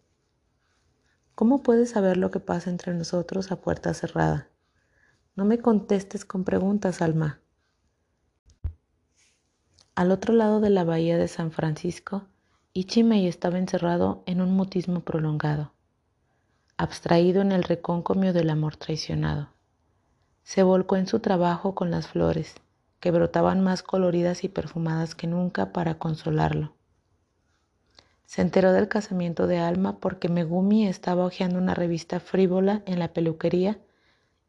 ¿Cómo 1.36 1.63
puedes 1.63 1.90
saber 1.90 2.18
lo 2.18 2.30
que 2.30 2.40
pasa 2.40 2.70
entre 2.70 2.94
nosotros 2.94 3.52
a 3.52 3.60
puerta 3.60 3.96
cerrada? 3.96 4.50
No 5.36 5.46
me 5.46 5.58
contestes 5.58 6.25
con 6.25 6.44
preguntas, 6.44 7.02
Alma. 7.02 7.40
Al 9.96 10.12
otro 10.12 10.34
lado 10.36 10.60
de 10.60 10.70
la 10.70 10.84
bahía 10.84 11.18
de 11.18 11.28
San 11.28 11.52
Francisco, 11.52 12.28
Ichimei 12.74 13.28
estaba 13.28 13.58
encerrado 13.58 14.22
en 14.28 14.42
un 14.42 14.54
mutismo 14.54 15.00
prolongado, 15.00 15.74
abstraído 16.78 17.42
en 17.42 17.52
el 17.52 17.63
recóncomio 17.63 18.32
del 18.32 18.52
amor 18.52 18.78
traicionado. 18.78 19.50
Se 20.44 20.62
volcó 20.62 20.98
en 20.98 21.08
su 21.08 21.20
trabajo 21.20 21.74
con 21.74 21.90
las 21.90 22.08
flores, 22.08 22.54
que 23.00 23.10
brotaban 23.10 23.62
más 23.62 23.82
coloridas 23.82 24.44
y 24.44 24.50
perfumadas 24.50 25.16
que 25.16 25.25
nunca 25.25 25.74
para 25.74 25.98
consolarlo. 25.98 26.75
Se 28.34 28.42
enteró 28.42 28.74
del 28.74 28.88
casamiento 28.88 29.46
de 29.46 29.60
Alma 29.60 30.00
porque 30.00 30.28
Megumi 30.28 30.88
estaba 30.88 31.24
hojeando 31.24 31.60
una 31.60 31.75
revista 31.75 32.20
frívola 32.20 32.82
en 32.88 32.98
la 32.98 33.13
peluquería 33.13 33.78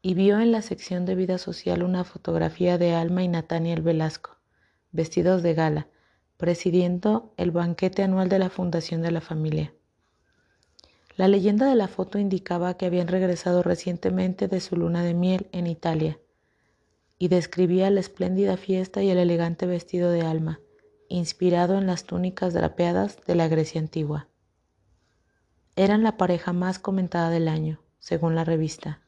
y 0.00 0.14
vio 0.14 0.40
en 0.40 0.52
la 0.52 0.62
sección 0.62 1.04
de 1.04 1.14
vida 1.14 1.36
social 1.36 1.82
una 1.82 2.04
fotografía 2.04 2.78
de 2.78 2.94
Alma 2.94 3.24
y 3.24 3.28
Nathaniel 3.28 3.82
Velasco, 3.82 4.38
vestidos 4.90 5.42
de 5.42 5.52
gala, 5.52 5.88
presidiendo 6.38 7.34
el 7.36 7.50
banquete 7.50 8.02
anual 8.02 8.30
de 8.30 8.38
la 8.38 8.48
Fundación 8.48 9.02
de 9.02 9.10
la 9.10 9.20
Familia. 9.20 9.74
La 11.18 11.28
leyenda 11.28 11.68
de 11.68 11.74
la 11.74 11.88
foto 11.88 12.18
indicaba 12.18 12.78
que 12.78 12.86
habían 12.86 13.08
regresado 13.08 13.62
recientemente 13.62 14.48
de 14.48 14.60
su 14.60 14.76
luna 14.76 15.02
de 15.02 15.12
miel 15.12 15.46
en 15.52 15.66
Italia 15.66 16.18
y 17.18 17.28
describía 17.28 17.90
la 17.90 18.00
espléndida 18.00 18.56
fiesta 18.56 19.02
y 19.02 19.10
el 19.10 19.18
elegante 19.18 19.66
vestido 19.66 20.10
de 20.10 20.22
Alma, 20.22 20.60
inspirado 21.08 21.78
en 21.78 21.86
las 21.86 22.04
túnicas 22.04 22.54
drapeadas 22.54 23.18
de 23.26 23.34
la 23.34 23.48
Grecia 23.48 23.80
antigua. 23.80 24.28
Eran 25.76 26.02
la 26.02 26.16
pareja 26.16 26.52
más 26.52 26.78
comentada 26.78 27.30
del 27.30 27.48
año, 27.48 27.80
según 27.98 28.34
la 28.34 28.44
revista. 28.44 29.00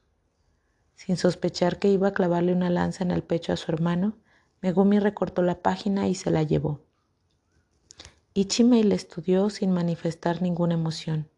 Sin 0.95 1.17
sospechar 1.17 1.79
que 1.79 1.89
iba 1.89 2.09
a 2.09 2.15
clavarle 2.15 2.53
una 2.53 2.71
lanza 2.71 3.05
en 3.05 3.11
el 3.11 3.23
pecho 3.23 3.53
a 3.53 3.57
su 3.57 3.71
hermano, 3.71 4.17
Megumi 4.63 4.99
recortó 4.99 5.43
la 5.43 5.61
página 5.61 6.09
y 6.09 6.15
se 6.15 6.31
la 6.31 6.43
llevó. 6.43 6.81
Ichimei 8.35 8.83
le 8.83 8.95
estudió 8.95 9.49
sin 9.51 9.71
manifestar 9.73 10.43
ninguna 10.43 10.75
emoción. 10.75 11.29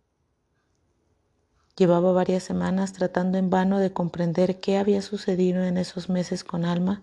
Llevaba 1.77 2.13
varias 2.13 2.43
semanas 2.43 2.93
tratando 2.93 3.39
en 3.39 3.51
vano 3.51 3.79
de 3.79 3.93
comprender 3.93 4.59
qué 4.59 4.79
había 4.79 5.03
sucedido 5.03 5.63
en 5.63 5.79
esos 5.79 6.09
meses 6.09 6.43
con 6.43 6.65
Alma 6.65 7.03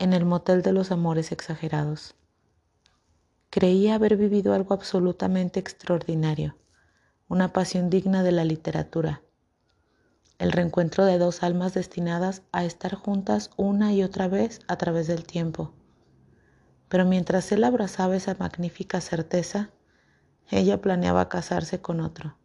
en 0.00 0.14
el 0.14 0.24
motel 0.24 0.62
de 0.62 0.72
los 0.72 0.90
amores 0.90 1.30
exagerados. 1.30 2.14
Creía 3.50 3.96
haber 3.96 4.16
vivido 4.16 4.54
algo 4.54 4.74
absolutamente 4.74 5.58
extraordinario, 5.58 6.56
una 7.28 7.52
pasión 7.52 7.90
digna 7.90 8.22
de 8.22 8.30
la 8.30 8.44
literatura, 8.44 9.22
el 10.38 10.52
reencuentro 10.52 11.04
de 11.04 11.18
dos 11.18 11.42
almas 11.42 11.74
destinadas 11.74 12.42
a 12.52 12.64
estar 12.64 12.94
juntas 12.94 13.50
una 13.56 13.92
y 13.92 14.04
otra 14.04 14.28
vez 14.28 14.60
a 14.68 14.76
través 14.76 15.08
del 15.08 15.24
tiempo. 15.24 15.72
Pero 16.88 17.04
mientras 17.04 17.50
él 17.50 17.64
abrazaba 17.64 18.14
esa 18.14 18.36
magnífica 18.38 19.00
certeza, 19.00 19.70
ella 20.48 20.80
planeaba 20.80 21.28
casarse 21.28 21.80
con 21.80 22.00
otro. 22.00 22.36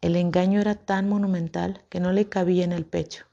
El 0.00 0.16
engaño 0.16 0.60
era 0.60 0.74
tan 0.74 1.08
monumental 1.08 1.84
que 1.88 2.00
no 2.00 2.10
le 2.10 2.28
cabía 2.28 2.64
en 2.64 2.72
el 2.72 2.86
pecho, 2.86 3.24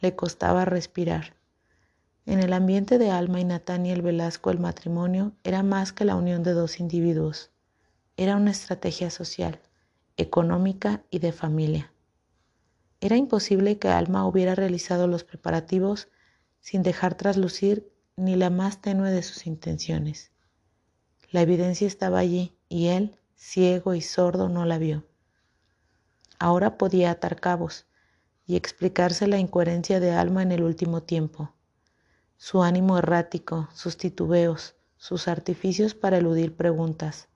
le 0.00 0.16
costaba 0.16 0.64
respirar. 0.64 1.34
En 2.26 2.38
el 2.40 2.52
ambiente 2.52 2.98
de 2.98 3.10
Alma 3.10 3.40
y 3.40 3.44
Nathaniel 3.44 4.02
Velasco 4.02 4.50
el 4.50 4.58
matrimonio 4.58 5.32
era 5.42 5.62
más 5.62 5.92
que 5.92 6.04
la 6.04 6.16
unión 6.16 6.42
de 6.42 6.52
dos 6.52 6.78
individuos. 6.78 7.50
Era 8.18 8.36
una 8.36 8.50
estrategia 8.50 9.10
social, 9.10 9.58
económica 10.18 11.02
y 11.10 11.20
de 11.20 11.32
familia. 11.32 11.92
Era 13.00 13.16
imposible 13.16 13.78
que 13.78 13.88
Alma 13.88 14.26
hubiera 14.26 14.54
realizado 14.54 15.06
los 15.06 15.24
preparativos 15.24 16.08
sin 16.60 16.82
dejar 16.82 17.14
traslucir 17.14 17.90
ni 18.16 18.36
la 18.36 18.50
más 18.50 18.82
tenue 18.82 19.10
de 19.10 19.22
sus 19.22 19.46
intenciones. 19.46 20.30
La 21.30 21.40
evidencia 21.40 21.86
estaba 21.86 22.18
allí 22.18 22.54
y 22.68 22.88
él, 22.88 23.16
ciego 23.34 23.94
y 23.94 24.02
sordo, 24.02 24.50
no 24.50 24.66
la 24.66 24.76
vio. 24.76 25.06
Ahora 26.38 26.76
podía 26.76 27.12
atar 27.12 27.40
cabos 27.40 27.86
y 28.46 28.56
explicarse 28.56 29.26
la 29.26 29.38
incoherencia 29.38 30.00
de 30.00 30.10
Alma 30.10 30.42
en 30.42 30.52
el 30.52 30.62
último 30.62 31.02
tiempo 31.02 31.54
su 32.40 32.62
ánimo 32.62 32.96
errático, 32.96 33.68
sus 33.74 33.98
titubeos, 33.98 34.74
sus 34.96 35.28
artificios 35.28 35.94
para 35.94 36.16
eludir 36.16 36.56
preguntas, 36.56 37.28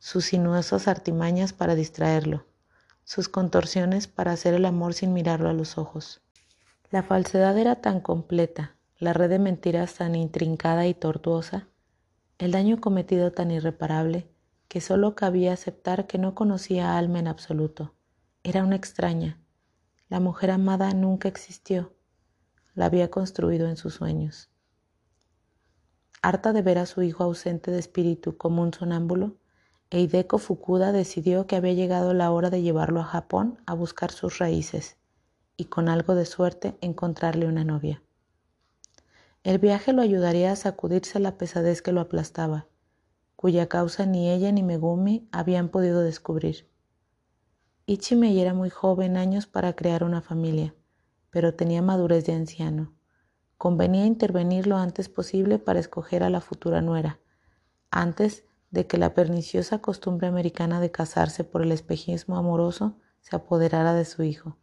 sus 0.00 0.24
sinuosas 0.24 0.88
artimañas 0.88 1.52
para 1.52 1.76
distraerlo, 1.76 2.44
sus 3.04 3.28
contorsiones 3.28 4.08
para 4.08 4.32
hacer 4.32 4.54
el 4.54 4.64
amor 4.64 4.94
sin 4.94 5.12
mirarlo 5.12 5.48
a 5.48 5.52
los 5.52 5.78
ojos. 5.78 6.22
La 6.90 7.04
falsedad 7.04 7.56
era 7.56 7.76
tan 7.76 8.00
completa, 8.00 8.74
la 8.98 9.12
red 9.12 9.30
de 9.30 9.38
mentiras 9.38 9.94
tan 9.94 10.16
intrincada 10.16 10.88
y 10.88 10.94
tortuosa, 10.94 11.68
el 12.38 12.50
daño 12.50 12.80
cometido 12.80 13.30
tan 13.30 13.52
irreparable, 13.52 14.28
que 14.66 14.80
solo 14.80 15.14
cabía 15.14 15.52
aceptar 15.52 16.08
que 16.08 16.18
no 16.18 16.34
conocía 16.34 16.90
a 16.90 16.98
Alma 16.98 17.20
en 17.20 17.28
absoluto. 17.28 17.94
Era 18.42 18.64
una 18.64 18.74
extraña. 18.74 19.38
La 20.08 20.18
mujer 20.18 20.50
amada 20.50 20.92
nunca 20.94 21.28
existió 21.28 21.92
la 22.74 22.86
había 22.86 23.10
construido 23.10 23.68
en 23.68 23.76
sus 23.76 23.94
sueños. 23.94 24.48
Harta 26.22 26.52
de 26.52 26.62
ver 26.62 26.78
a 26.78 26.86
su 26.86 27.02
hijo 27.02 27.24
ausente 27.24 27.70
de 27.70 27.78
espíritu 27.78 28.36
como 28.36 28.62
un 28.62 28.72
sonámbulo, 28.72 29.36
Eideko 29.90 30.38
Fukuda 30.38 30.92
decidió 30.92 31.46
que 31.46 31.56
había 31.56 31.74
llegado 31.74 32.14
la 32.14 32.30
hora 32.30 32.48
de 32.48 32.62
llevarlo 32.62 33.00
a 33.00 33.04
Japón 33.04 33.58
a 33.66 33.74
buscar 33.74 34.10
sus 34.10 34.38
raíces 34.38 34.96
y 35.56 35.66
con 35.66 35.88
algo 35.88 36.14
de 36.14 36.24
suerte 36.24 36.78
encontrarle 36.80 37.46
una 37.46 37.64
novia. 37.64 38.02
El 39.42 39.58
viaje 39.58 39.92
lo 39.92 40.00
ayudaría 40.00 40.52
a 40.52 40.56
sacudirse 40.56 41.18
la 41.18 41.36
pesadez 41.36 41.82
que 41.82 41.92
lo 41.92 42.00
aplastaba, 42.00 42.68
cuya 43.36 43.68
causa 43.68 44.06
ni 44.06 44.30
ella 44.30 44.52
ni 44.52 44.62
Megumi 44.62 45.28
habían 45.32 45.68
podido 45.68 46.00
descubrir. 46.00 46.68
Ichimei 47.84 48.40
era 48.40 48.54
muy 48.54 48.70
joven 48.70 49.16
años 49.16 49.46
para 49.46 49.74
crear 49.74 50.04
una 50.04 50.22
familia 50.22 50.74
pero 51.32 51.54
tenía 51.54 51.82
madurez 51.82 52.26
de 52.26 52.34
anciano. 52.34 52.92
Convenía 53.56 54.04
intervenir 54.04 54.66
lo 54.66 54.76
antes 54.76 55.08
posible 55.08 55.58
para 55.58 55.80
escoger 55.80 56.22
a 56.22 56.30
la 56.30 56.42
futura 56.42 56.82
nuera, 56.82 57.18
antes 57.90 58.44
de 58.70 58.86
que 58.86 58.98
la 58.98 59.14
perniciosa 59.14 59.78
costumbre 59.78 60.26
americana 60.28 60.78
de 60.78 60.90
casarse 60.90 61.42
por 61.42 61.62
el 61.62 61.72
espejismo 61.72 62.36
amoroso 62.36 62.98
se 63.20 63.34
apoderara 63.34 63.94
de 63.94 64.04
su 64.04 64.22
hijo. 64.22 64.58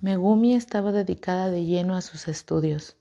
Megumi 0.00 0.54
estaba 0.54 0.92
dedicada 0.92 1.50
de 1.50 1.66
lleno 1.66 1.94
a 1.94 2.00
sus 2.00 2.26
estudios, 2.26 2.96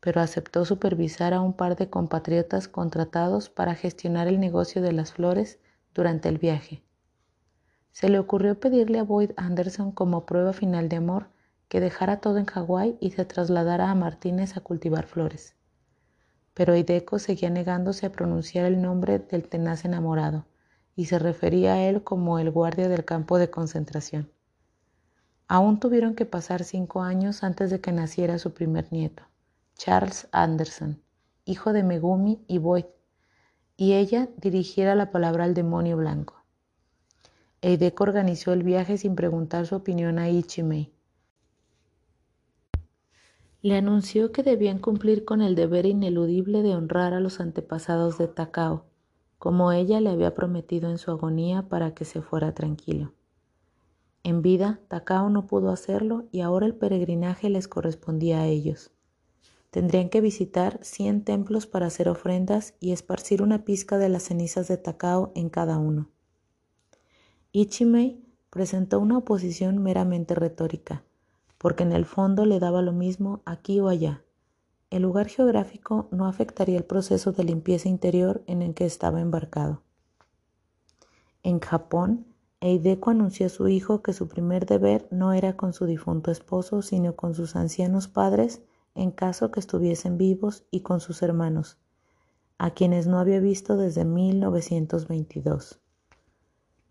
pero 0.00 0.20
aceptó 0.20 0.64
supervisar 0.64 1.34
a 1.34 1.40
un 1.40 1.52
par 1.52 1.76
de 1.76 1.88
compatriotas 1.88 2.66
contratados 2.66 3.48
para 3.48 3.76
gestionar 3.76 4.26
el 4.26 4.40
negocio 4.40 4.82
de 4.82 4.92
las 4.92 5.12
flores 5.12 5.60
durante 5.94 6.28
el 6.28 6.38
viaje. 6.38 6.82
Se 7.92 8.08
le 8.08 8.18
ocurrió 8.18 8.58
pedirle 8.58 8.98
a 8.98 9.04
Boyd 9.04 9.30
Anderson 9.36 9.92
como 9.92 10.26
prueba 10.26 10.52
final 10.52 10.88
de 10.88 10.96
amor 10.96 11.28
que 11.68 11.80
dejara 11.80 12.20
todo 12.20 12.38
en 12.38 12.46
Hawái 12.46 12.98
y 13.00 13.12
se 13.12 13.24
trasladara 13.24 13.90
a 13.90 13.94
Martínez 13.94 14.56
a 14.56 14.60
cultivar 14.60 15.06
flores. 15.06 15.54
Pero 16.54 16.76
Ideco 16.76 17.18
seguía 17.18 17.48
negándose 17.48 18.06
a 18.06 18.12
pronunciar 18.12 18.66
el 18.66 18.82
nombre 18.82 19.18
del 19.18 19.48
tenaz 19.48 19.84
enamorado 19.84 20.46
y 20.96 21.06
se 21.06 21.18
refería 21.18 21.74
a 21.74 21.82
él 21.82 22.02
como 22.02 22.38
el 22.38 22.50
guardia 22.50 22.88
del 22.88 23.04
campo 23.04 23.38
de 23.38 23.50
concentración. 23.50 24.30
Aún 25.48 25.80
tuvieron 25.80 26.14
que 26.14 26.26
pasar 26.26 26.64
cinco 26.64 27.02
años 27.02 27.42
antes 27.42 27.70
de 27.70 27.80
que 27.80 27.92
naciera 27.92 28.38
su 28.38 28.52
primer 28.52 28.92
nieto, 28.92 29.22
Charles 29.76 30.28
Anderson, 30.32 31.02
hijo 31.44 31.72
de 31.72 31.82
Megumi 31.82 32.44
y 32.46 32.58
Boyd, 32.58 32.86
y 33.76 33.94
ella 33.94 34.28
dirigiera 34.36 34.94
la 34.94 35.10
palabra 35.10 35.44
al 35.44 35.54
demonio 35.54 35.96
blanco. 35.96 36.41
Eideko 37.64 38.02
organizó 38.02 38.52
el 38.52 38.64
viaje 38.64 38.98
sin 38.98 39.14
preguntar 39.14 39.68
su 39.68 39.76
opinión 39.76 40.18
a 40.18 40.28
Ichimei. 40.28 40.92
Le 43.62 43.76
anunció 43.76 44.32
que 44.32 44.42
debían 44.42 44.80
cumplir 44.80 45.24
con 45.24 45.40
el 45.40 45.54
deber 45.54 45.86
ineludible 45.86 46.62
de 46.62 46.74
honrar 46.74 47.14
a 47.14 47.20
los 47.20 47.38
antepasados 47.38 48.18
de 48.18 48.26
Takao, 48.26 48.84
como 49.38 49.70
ella 49.70 50.00
le 50.00 50.10
había 50.10 50.34
prometido 50.34 50.90
en 50.90 50.98
su 50.98 51.12
agonía 51.12 51.68
para 51.68 51.94
que 51.94 52.04
se 52.04 52.20
fuera 52.20 52.52
tranquilo. 52.52 53.12
En 54.24 54.42
vida, 54.42 54.80
Takao 54.88 55.30
no 55.30 55.46
pudo 55.46 55.70
hacerlo 55.70 56.24
y 56.32 56.40
ahora 56.40 56.66
el 56.66 56.74
peregrinaje 56.74 57.48
les 57.48 57.68
correspondía 57.68 58.40
a 58.40 58.46
ellos. 58.46 58.90
Tendrían 59.70 60.08
que 60.08 60.20
visitar 60.20 60.80
cien 60.82 61.22
templos 61.22 61.68
para 61.68 61.86
hacer 61.86 62.08
ofrendas 62.08 62.74
y 62.80 62.90
esparcir 62.90 63.40
una 63.40 63.64
pizca 63.64 63.98
de 63.98 64.08
las 64.08 64.24
cenizas 64.24 64.66
de 64.66 64.78
Takao 64.78 65.30
en 65.36 65.48
cada 65.48 65.78
uno. 65.78 66.11
Ichimei 67.54 68.24
presentó 68.48 68.98
una 68.98 69.18
oposición 69.18 69.82
meramente 69.82 70.34
retórica, 70.34 71.04
porque 71.58 71.82
en 71.82 71.92
el 71.92 72.06
fondo 72.06 72.46
le 72.46 72.58
daba 72.58 72.80
lo 72.80 72.94
mismo 72.94 73.42
aquí 73.44 73.78
o 73.78 73.88
allá. 73.88 74.22
El 74.88 75.02
lugar 75.02 75.28
geográfico 75.28 76.08
no 76.10 76.26
afectaría 76.26 76.78
el 76.78 76.84
proceso 76.84 77.32
de 77.32 77.44
limpieza 77.44 77.90
interior 77.90 78.42
en 78.46 78.62
el 78.62 78.72
que 78.72 78.86
estaba 78.86 79.20
embarcado. 79.20 79.82
En 81.42 81.60
Japón, 81.60 82.24
Eideko 82.60 83.10
anunció 83.10 83.44
a 83.44 83.50
su 83.50 83.68
hijo 83.68 84.00
que 84.00 84.14
su 84.14 84.28
primer 84.28 84.64
deber 84.64 85.06
no 85.10 85.34
era 85.34 85.54
con 85.54 85.74
su 85.74 85.84
difunto 85.84 86.30
esposo, 86.30 86.80
sino 86.80 87.16
con 87.16 87.34
sus 87.34 87.54
ancianos 87.54 88.08
padres 88.08 88.62
en 88.94 89.10
caso 89.10 89.50
que 89.50 89.60
estuviesen 89.60 90.16
vivos 90.16 90.64
y 90.70 90.80
con 90.80 91.00
sus 91.00 91.20
hermanos, 91.20 91.76
a 92.56 92.70
quienes 92.70 93.06
no 93.06 93.18
había 93.18 93.40
visto 93.40 93.76
desde 93.76 94.06
1922. 94.06 95.81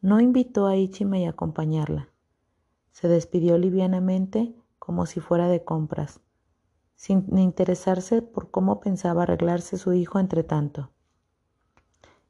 No 0.04 0.20
invitó 0.20 0.66
a 0.66 0.76
Ichimei 0.76 1.26
a 1.26 1.30
acompañarla. 1.30 2.10
Se 2.92 3.08
despidió 3.08 3.60
livianamente 3.60 4.56
como 4.80 5.06
si 5.06 5.20
fuera 5.20 5.48
de 5.48 5.64
compras, 5.64 6.22
sin 6.96 7.38
interesarse 7.38 8.24
por 8.24 8.50
cómo 8.50 8.80
pensaba 8.80 9.24
arreglarse 9.24 9.78
su 9.78 9.94
hijo 9.94 10.18
entre 10.18 10.44
tanto. 10.44 10.90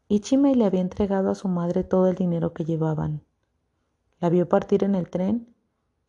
Ichimei 0.09 0.53
le 0.53 0.65
había 0.65 0.81
entregado 0.81 1.29
a 1.29 1.35
su 1.35 1.47
madre 1.47 1.85
todo 1.85 2.07
el 2.07 2.15
dinero 2.15 2.53
que 2.53 2.65
llevaban. 2.65 3.23
La 4.19 4.29
vio 4.29 4.49
partir 4.49 4.83
en 4.83 4.93
el 4.93 5.09
tren 5.09 5.55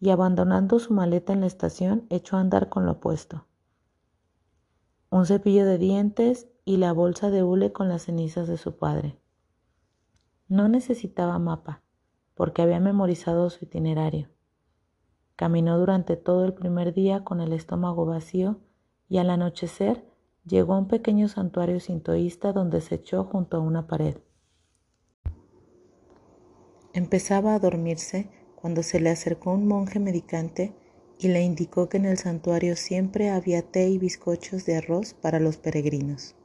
y 0.00 0.10
abandonando 0.10 0.80
su 0.80 0.92
maleta 0.92 1.32
en 1.32 1.42
la 1.42 1.46
estación 1.46 2.06
echó 2.10 2.36
a 2.36 2.40
andar 2.40 2.70
con 2.70 2.86
lo 2.86 2.92
opuesto. 2.92 3.46
Un 5.10 5.26
cepillo 5.26 5.64
de 5.64 5.78
dientes 5.78 6.48
y 6.64 6.78
la 6.78 6.92
bolsa 6.92 7.30
de 7.30 7.44
hule 7.44 7.70
con 7.72 7.88
las 7.88 8.02
cenizas 8.06 8.48
de 8.48 8.56
su 8.56 8.76
padre. 8.76 9.21
No 10.52 10.68
necesitaba 10.68 11.38
mapa, 11.38 11.80
porque 12.34 12.60
había 12.60 12.78
memorizado 12.78 13.48
su 13.48 13.64
itinerario. 13.64 14.28
Caminó 15.34 15.78
durante 15.78 16.18
todo 16.18 16.44
el 16.44 16.52
primer 16.52 16.92
día 16.92 17.24
con 17.24 17.40
el 17.40 17.54
estómago 17.54 18.04
vacío 18.04 18.60
y 19.08 19.16
al 19.16 19.30
anochecer 19.30 20.04
llegó 20.44 20.74
a 20.74 20.78
un 20.80 20.88
pequeño 20.88 21.28
santuario 21.28 21.80
sintoísta 21.80 22.52
donde 22.52 22.82
se 22.82 22.96
echó 22.96 23.24
junto 23.24 23.56
a 23.56 23.60
una 23.60 23.86
pared. 23.86 24.18
Empezaba 26.92 27.54
a 27.54 27.58
dormirse 27.58 28.28
cuando 28.54 28.82
se 28.82 29.00
le 29.00 29.08
acercó 29.08 29.54
un 29.54 29.66
monje 29.66 30.00
medicante 30.00 30.76
y 31.18 31.28
le 31.28 31.40
indicó 31.40 31.88
que 31.88 31.96
en 31.96 32.04
el 32.04 32.18
santuario 32.18 32.76
siempre 32.76 33.30
había 33.30 33.62
té 33.62 33.88
y 33.88 33.96
bizcochos 33.96 34.66
de 34.66 34.76
arroz 34.76 35.14
para 35.14 35.40
los 35.40 35.56
peregrinos. 35.56 36.36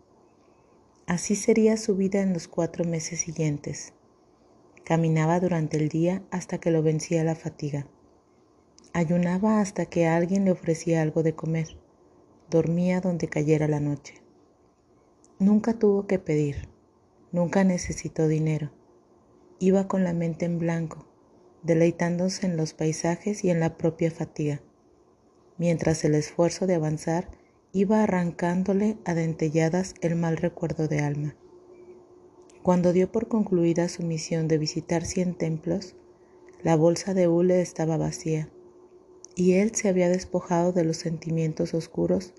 Así 1.07 1.35
sería 1.35 1.75
su 1.75 1.97
vida 1.97 2.21
en 2.21 2.31
los 2.31 2.47
cuatro 2.47 2.85
meses 2.85 3.19
siguientes. 3.19 3.93
Caminaba 4.87 5.41
durante 5.41 5.75
el 5.75 5.89
día 5.89 6.23
hasta 6.31 6.59
que 6.59 6.71
lo 6.71 6.81
vencía 6.81 7.25
la 7.25 7.35
fatiga. 7.35 7.87
Ayunaba 8.93 9.59
hasta 9.59 9.85
que 9.85 10.07
alguien 10.07 10.45
le 10.45 10.51
ofrecía 10.51 11.01
algo 11.01 11.23
de 11.23 11.35
comer. 11.35 11.77
Dormía 12.49 13.01
donde 13.01 13.27
cayera 13.27 13.67
la 13.67 13.81
noche. 13.81 14.23
Nunca 15.39 15.73
tuvo 15.73 16.07
que 16.07 16.19
pedir, 16.19 16.69
nunca 17.33 17.65
necesitó 17.65 18.29
dinero. 18.29 18.71
Iba 19.59 19.89
con 19.89 20.05
la 20.05 20.13
mente 20.13 20.45
en 20.45 20.57
blanco, 20.57 21.05
deleitándose 21.63 22.45
en 22.45 22.55
los 22.55 22.73
paisajes 22.73 23.43
y 23.43 23.49
en 23.49 23.59
la 23.59 23.75
propia 23.75 24.09
fatiga, 24.09 24.61
mientras 25.57 26.05
el 26.05 26.15
esfuerzo 26.15 26.65
de 26.65 26.75
avanzar 26.75 27.29
iba 27.73 28.03
arrancándole 28.03 28.97
a 29.03 29.15
dentelladas 29.15 29.95
el 29.99 30.15
mal 30.15 30.37
recuerdo 30.37 30.87
de 30.87 31.01
alma. 31.01 31.35
Cuando 32.67 32.91
dio 32.91 33.09
por 33.09 33.29
concluida 33.29 33.87
su 33.87 34.03
misión 34.03 34.49
de 34.49 34.57
visitar 34.57 35.05
cien 35.05 35.35
templos, 35.35 35.95
la 36.61 36.75
bolsa 36.75 37.13
de 37.13 37.29
hule 37.29 37.61
estaba 37.61 37.95
vacía 37.95 38.49
y 39.37 39.53
él 39.53 39.73
se 39.73 39.87
había 39.87 40.09
despojado 40.09 40.73
de 40.73 40.83
los 40.83 40.97
sentimientos 40.97 41.73
oscuros 41.73 42.33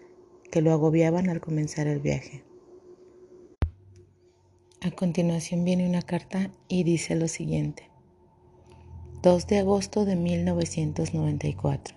que 0.50 0.60
lo 0.60 0.70
agobiaban 0.70 1.30
al 1.30 1.40
comenzar 1.40 1.86
el 1.86 2.00
viaje. 2.00 2.44
A 4.82 4.90
continuación 4.90 5.64
viene 5.64 5.88
una 5.88 6.02
carta 6.02 6.50
y 6.68 6.82
dice 6.82 7.14
lo 7.14 7.26
siguiente. 7.26 7.88
2 9.22 9.46
de 9.46 9.60
agosto 9.60 10.04
de 10.04 10.16
1994. 10.16 11.96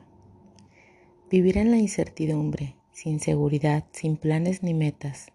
Vivir 1.29 1.57
en 1.57 1.69
la 1.69 1.79
incertidumbre, 1.79 2.77
sin 2.93 3.19
seguridad, 3.19 3.83
sin 3.91 4.15
planes 4.15 4.63
ni 4.63 4.73
metas, 4.73 5.33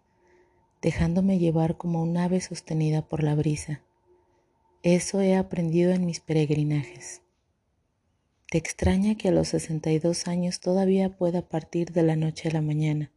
dejándome 0.87 1.41
llevar 1.41 1.77
como 1.77 2.01
un 2.01 2.17
ave 2.17 2.41
sostenida 2.41 3.03
por 3.03 3.25
la 3.25 3.35
brisa. 3.35 3.83
Eso 4.85 5.21
he 5.21 5.35
aprendido 5.35 5.91
en 5.91 6.07
mis 6.07 6.21
peregrinajes. 6.21 7.23
Te 8.49 8.59
extraña 8.59 9.17
que 9.17 9.27
a 9.27 9.33
los 9.33 9.49
62 9.49 10.29
años 10.29 10.61
todavía 10.61 11.17
pueda 11.17 11.43
partir 11.43 11.91
de 11.91 12.05
la 12.05 12.15
noche 12.15 12.49
a 12.49 12.53
la 12.53 12.61
mañana, 12.61 13.11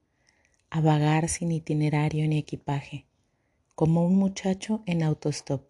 a 0.71 0.81
vagar 0.81 1.29
sin 1.29 1.51
itinerario 1.51 2.27
ni 2.27 2.39
equipaje, 2.39 3.05
como 3.75 4.03
un 4.03 4.15
muchacho 4.15 4.81
en 4.87 5.03
autostop. 5.03 5.69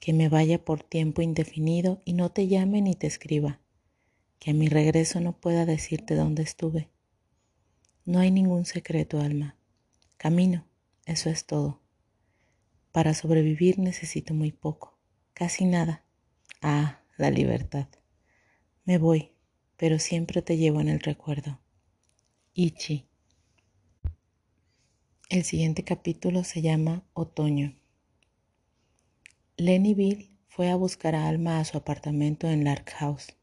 Que 0.00 0.12
me 0.12 0.28
vaya 0.28 0.64
por 0.64 0.84
tiempo 0.84 1.22
indefinido 1.22 2.02
y 2.04 2.12
no 2.12 2.30
te 2.30 2.46
llame 2.46 2.82
ni 2.82 2.94
te 2.94 3.08
escriba, 3.08 3.58
que 4.38 4.52
a 4.52 4.54
mi 4.54 4.68
regreso 4.68 5.18
no 5.18 5.32
pueda 5.32 5.66
decirte 5.66 6.14
dónde 6.14 6.44
estuve. 6.44 6.88
No 8.04 8.20
hay 8.20 8.30
ningún 8.30 8.64
secreto, 8.64 9.18
alma. 9.18 9.56
Camino, 10.18 10.68
eso 11.06 11.30
es 11.30 11.46
todo. 11.46 11.80
Para 12.92 13.12
sobrevivir 13.12 13.78
necesito 13.78 14.34
muy 14.34 14.52
poco, 14.52 14.98
casi 15.32 15.64
nada. 15.64 16.04
Ah, 16.62 17.00
la 17.18 17.30
libertad. 17.30 17.88
Me 18.84 18.98
voy, 18.98 19.32
pero 19.76 19.98
siempre 19.98 20.42
te 20.42 20.56
llevo 20.56 20.80
en 20.80 20.88
el 20.88 21.00
recuerdo. 21.00 21.60
Ichi. 22.54 23.08
El 25.28 25.42
siguiente 25.42 25.82
capítulo 25.82 26.44
se 26.44 26.62
llama 26.62 27.04
Otoño. 27.14 27.74
Lenny 29.56 29.94
Bill 29.94 30.30
fue 30.46 30.70
a 30.70 30.76
buscar 30.76 31.16
a 31.16 31.26
Alma 31.26 31.58
a 31.58 31.64
su 31.64 31.76
apartamento 31.76 32.48
en 32.48 32.62
Lark 32.62 32.90
House, 32.98 33.34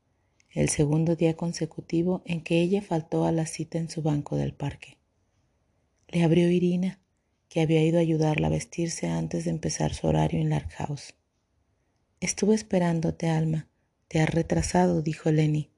el 0.49 0.69
segundo 0.69 1.17
día 1.17 1.35
consecutivo 1.35 2.21
en 2.25 2.41
que 2.41 2.61
ella 2.61 2.81
faltó 2.81 3.25
a 3.25 3.33
la 3.33 3.45
cita 3.45 3.77
en 3.77 3.89
su 3.89 4.01
banco 4.01 4.37
del 4.37 4.53
parque. 4.53 4.97
Le 6.07 6.23
abrió 6.23 6.49
Irina 6.49 7.00
que 7.51 7.59
había 7.59 7.83
ido 7.83 7.97
a 7.97 8.01
ayudarla 8.01 8.47
a 8.47 8.49
vestirse 8.49 9.07
antes 9.07 9.43
de 9.43 9.51
empezar 9.51 9.93
su 9.93 10.07
horario 10.07 10.39
en 10.39 10.49
Lark 10.49 10.71
House. 10.71 11.15
Estuve 12.21 12.55
esperándote, 12.55 13.27
Alma. 13.29 13.67
Te 14.07 14.21
has 14.21 14.29
retrasado, 14.29 15.01
dijo 15.01 15.29
Lenny. 15.31 15.69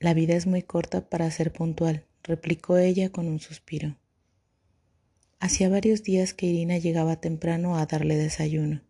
La 0.00 0.14
vida 0.14 0.34
es 0.34 0.48
muy 0.48 0.62
corta 0.62 1.08
para 1.08 1.30
ser 1.30 1.52
puntual, 1.52 2.06
replicó 2.24 2.76
ella 2.76 3.10
con 3.10 3.28
un 3.28 3.38
suspiro. 3.38 3.96
Hacía 5.38 5.68
varios 5.68 6.02
días 6.02 6.34
que 6.34 6.46
Irina 6.46 6.76
llegaba 6.76 7.20
temprano 7.20 7.76
a 7.76 7.86
darle 7.86 8.16
desayuno, 8.16 8.82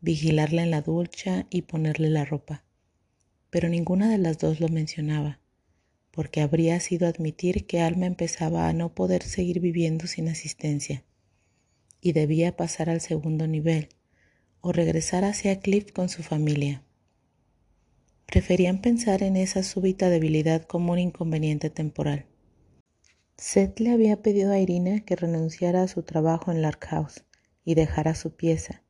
vigilarla 0.00 0.62
en 0.62 0.70
la 0.70 0.80
ducha 0.80 1.46
y 1.50 1.62
ponerle 1.62 2.08
la 2.08 2.24
ropa, 2.24 2.64
pero 3.50 3.68
ninguna 3.68 4.08
de 4.08 4.16
las 4.16 4.38
dos 4.38 4.60
lo 4.60 4.68
mencionaba, 4.68 5.40
porque 6.16 6.40
habría 6.40 6.80
sido 6.80 7.06
admitir 7.06 7.66
que 7.66 7.82
Alma 7.82 8.06
empezaba 8.06 8.68
a 8.68 8.72
no 8.72 8.94
poder 8.94 9.22
seguir 9.22 9.60
viviendo 9.60 10.06
sin 10.06 10.28
asistencia 10.28 11.04
y 12.00 12.12
debía 12.12 12.56
pasar 12.56 12.88
al 12.88 13.02
segundo 13.02 13.46
nivel 13.46 13.90
o 14.62 14.72
regresar 14.72 15.24
hacia 15.24 15.60
Cliff 15.60 15.92
con 15.92 16.08
su 16.08 16.22
familia. 16.22 16.82
Preferían 18.24 18.80
pensar 18.80 19.22
en 19.22 19.36
esa 19.36 19.62
súbita 19.62 20.08
debilidad 20.08 20.62
como 20.62 20.94
un 20.94 21.00
inconveniente 21.00 21.68
temporal. 21.68 22.24
Seth 23.36 23.78
le 23.78 23.90
había 23.90 24.22
pedido 24.22 24.52
a 24.52 24.58
Irina 24.58 25.00
que 25.00 25.16
renunciara 25.16 25.82
a 25.82 25.88
su 25.88 26.02
trabajo 26.02 26.50
en 26.50 26.62
Lark 26.62 26.82
House 26.86 27.24
y 27.62 27.74
dejara 27.74 28.14
su 28.14 28.34
pieza, 28.34 28.82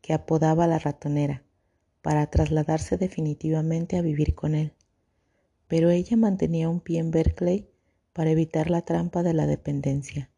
que 0.00 0.14
apodaba 0.14 0.66
la 0.66 0.78
ratonera, 0.78 1.44
para 2.00 2.30
trasladarse 2.30 2.96
definitivamente 2.96 3.98
a 3.98 4.02
vivir 4.02 4.34
con 4.34 4.54
él. 4.54 4.72
Pero 5.72 5.88
ella 5.88 6.18
mantenía 6.18 6.68
un 6.68 6.80
pie 6.80 6.98
en 6.98 7.10
Berkeley 7.10 7.66
para 8.12 8.28
evitar 8.28 8.68
la 8.68 8.82
trampa 8.82 9.22
de 9.22 9.32
la 9.32 9.46
dependencia, 9.46 10.30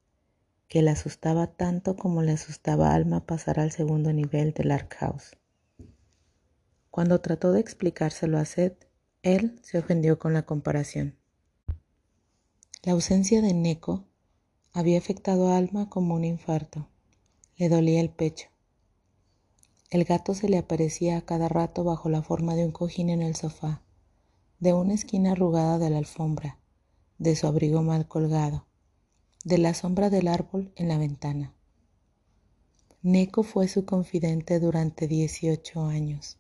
que 0.69 0.81
le 0.81 0.91
asustaba 0.91 1.49
tanto 1.49 1.97
como 1.97 2.23
le 2.23 2.31
asustaba 2.31 2.91
a 2.91 2.95
Alma 2.95 3.27
pasar 3.27 3.59
al 3.59 3.73
segundo 3.73 4.13
nivel 4.13 4.53
del 4.53 4.69
Lark 4.69 4.95
House. 4.95 5.37
Cuando 6.89 7.21
trató 7.21 7.51
de 7.51 7.59
explicárselo 7.59 8.39
a 8.39 8.45
Seth, 8.45 8.87
él 9.25 9.59
se 9.61 9.77
ofendió 9.79 10.21
con 10.21 10.35
la 10.35 10.43
comparación. 10.43 11.17
La 12.85 12.93
ausencia 12.93 13.43
de 13.43 13.55
Neko 13.55 14.05
había 14.73 14.99
afectado 14.99 15.49
a 15.49 15.57
Alma 15.57 15.91
como 15.91 16.15
un 16.15 16.25
infarto. 16.25 16.89
Le 17.57 17.69
dolía 17.69 18.01
el 18.01 18.11
pecho. 18.11 18.51
El 19.91 20.05
gato 20.05 20.33
se 20.33 20.49
le 20.49 20.59
aparecía 20.59 21.17
a 21.19 21.23
cada 21.23 21.49
rato 21.49 21.83
bajo 21.83 22.09
la 22.09 22.23
forma 22.23 22.55
de 22.55 22.65
un 22.65 22.71
cojín 22.71 23.11
en 23.11 23.21
el 23.21 23.35
sofá, 23.35 23.84
de 24.61 24.73
una 24.73 24.95
esquina 24.95 25.33
arrugada 25.33 25.79
de 25.79 25.91
la 25.91 25.99
alfombra, 25.99 26.59
de 27.19 27.37
su 27.37 27.47
abrigo 27.47 27.83
mal 27.83 28.09
colgado, 28.09 28.67
de 29.45 29.59
la 29.59 29.75
sombra 29.75 30.11
del 30.11 30.29
árbol 30.29 30.73
en 30.77 30.89
la 30.89 30.99
ventana. 30.99 31.55
Neko 33.03 33.43
fue 33.43 33.69
su 33.69 33.85
confidente 33.85 34.61
durante 34.61 35.09
18 35.09 35.85
años. 35.85 36.39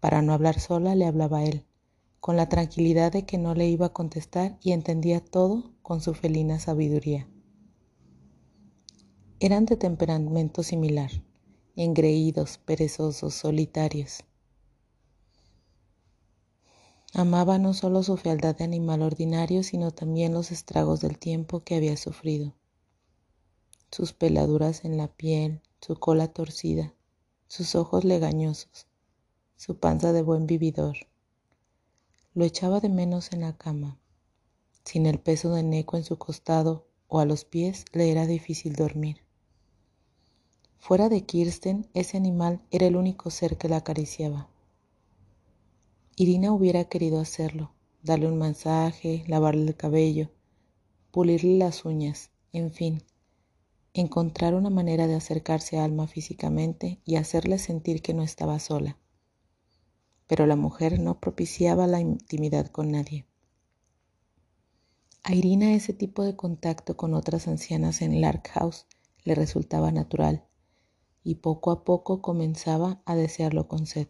Para 0.00 0.22
no 0.22 0.32
hablar 0.32 0.60
sola 0.60 0.94
le 0.94 1.06
hablaba 1.06 1.44
él 1.44 1.64
con 2.26 2.36
la 2.36 2.48
tranquilidad 2.48 3.12
de 3.12 3.24
que 3.24 3.38
no 3.38 3.54
le 3.54 3.68
iba 3.68 3.86
a 3.86 3.92
contestar 3.92 4.58
y 4.60 4.72
entendía 4.72 5.20
todo 5.20 5.70
con 5.82 6.00
su 6.00 6.12
felina 6.12 6.58
sabiduría. 6.58 7.28
Eran 9.38 9.64
de 9.64 9.76
temperamento 9.76 10.64
similar, 10.64 11.12
engreídos, 11.76 12.58
perezosos, 12.58 13.32
solitarios. 13.32 14.24
Amaba 17.18 17.58
no 17.58 17.72
solo 17.72 18.02
su 18.02 18.18
fealdad 18.18 18.56
de 18.56 18.64
animal 18.64 19.00
ordinario, 19.00 19.62
sino 19.62 19.90
también 19.90 20.34
los 20.34 20.52
estragos 20.52 21.00
del 21.00 21.18
tiempo 21.18 21.64
que 21.64 21.74
había 21.74 21.96
sufrido. 21.96 22.52
Sus 23.90 24.12
peladuras 24.12 24.84
en 24.84 24.98
la 24.98 25.08
piel, 25.08 25.62
su 25.80 25.96
cola 25.96 26.28
torcida, 26.28 26.92
sus 27.48 27.74
ojos 27.74 28.04
legañosos, 28.04 28.86
su 29.56 29.78
panza 29.78 30.12
de 30.12 30.20
buen 30.20 30.46
vividor 30.46 30.98
lo 32.34 32.44
echaba 32.44 32.80
de 32.80 32.90
menos 32.90 33.32
en 33.32 33.40
la 33.40 33.56
cama. 33.56 33.98
Sin 34.84 35.06
el 35.06 35.18
peso 35.18 35.54
de 35.54 35.62
Neco 35.62 35.96
en 35.96 36.04
su 36.04 36.18
costado 36.18 36.86
o 37.08 37.18
a 37.18 37.24
los 37.24 37.46
pies 37.46 37.86
le 37.94 38.12
era 38.12 38.26
difícil 38.26 38.76
dormir. 38.76 39.22
Fuera 40.76 41.08
de 41.08 41.24
Kirsten, 41.24 41.88
ese 41.94 42.18
animal 42.18 42.60
era 42.70 42.86
el 42.86 42.96
único 42.96 43.30
ser 43.30 43.56
que 43.56 43.70
la 43.70 43.78
acariciaba. 43.78 44.50
Irina 46.16 46.52
hubiera 46.52 46.84
querido 46.84 47.20
hacerlo, 47.20 47.72
darle 48.02 48.26
un 48.26 48.38
masaje, 48.38 49.24
lavarle 49.28 49.62
el 49.62 49.76
cabello, 49.76 50.30
pulirle 51.12 51.58
las 51.58 51.84
uñas, 51.84 52.30
en 52.52 52.72
fin, 52.72 53.02
encontrar 53.94 54.54
una 54.54 54.70
manera 54.70 55.06
de 55.06 55.14
acercarse 55.14 55.78
a 55.78 55.84
Alma 55.84 56.08
físicamente 56.08 57.00
y 57.04 57.16
hacerle 57.16 57.58
sentir 57.58 58.02
que 58.02 58.14
no 58.14 58.22
estaba 58.22 58.58
sola 58.58 58.98
pero 60.26 60.46
la 60.46 60.56
mujer 60.56 60.98
no 60.98 61.20
propiciaba 61.20 61.86
la 61.86 62.00
intimidad 62.00 62.66
con 62.66 62.90
nadie. 62.90 63.26
A 65.22 65.34
Irina 65.34 65.74
ese 65.74 65.92
tipo 65.92 66.22
de 66.22 66.36
contacto 66.36 66.96
con 66.96 67.14
otras 67.14 67.48
ancianas 67.48 68.02
en 68.02 68.20
Lark 68.20 68.48
House 68.48 68.86
le 69.24 69.34
resultaba 69.34 69.90
natural 69.90 70.44
y 71.24 71.36
poco 71.36 71.70
a 71.72 71.84
poco 71.84 72.22
comenzaba 72.22 73.02
a 73.04 73.16
desearlo 73.16 73.66
con 73.66 73.86
sed. 73.86 74.08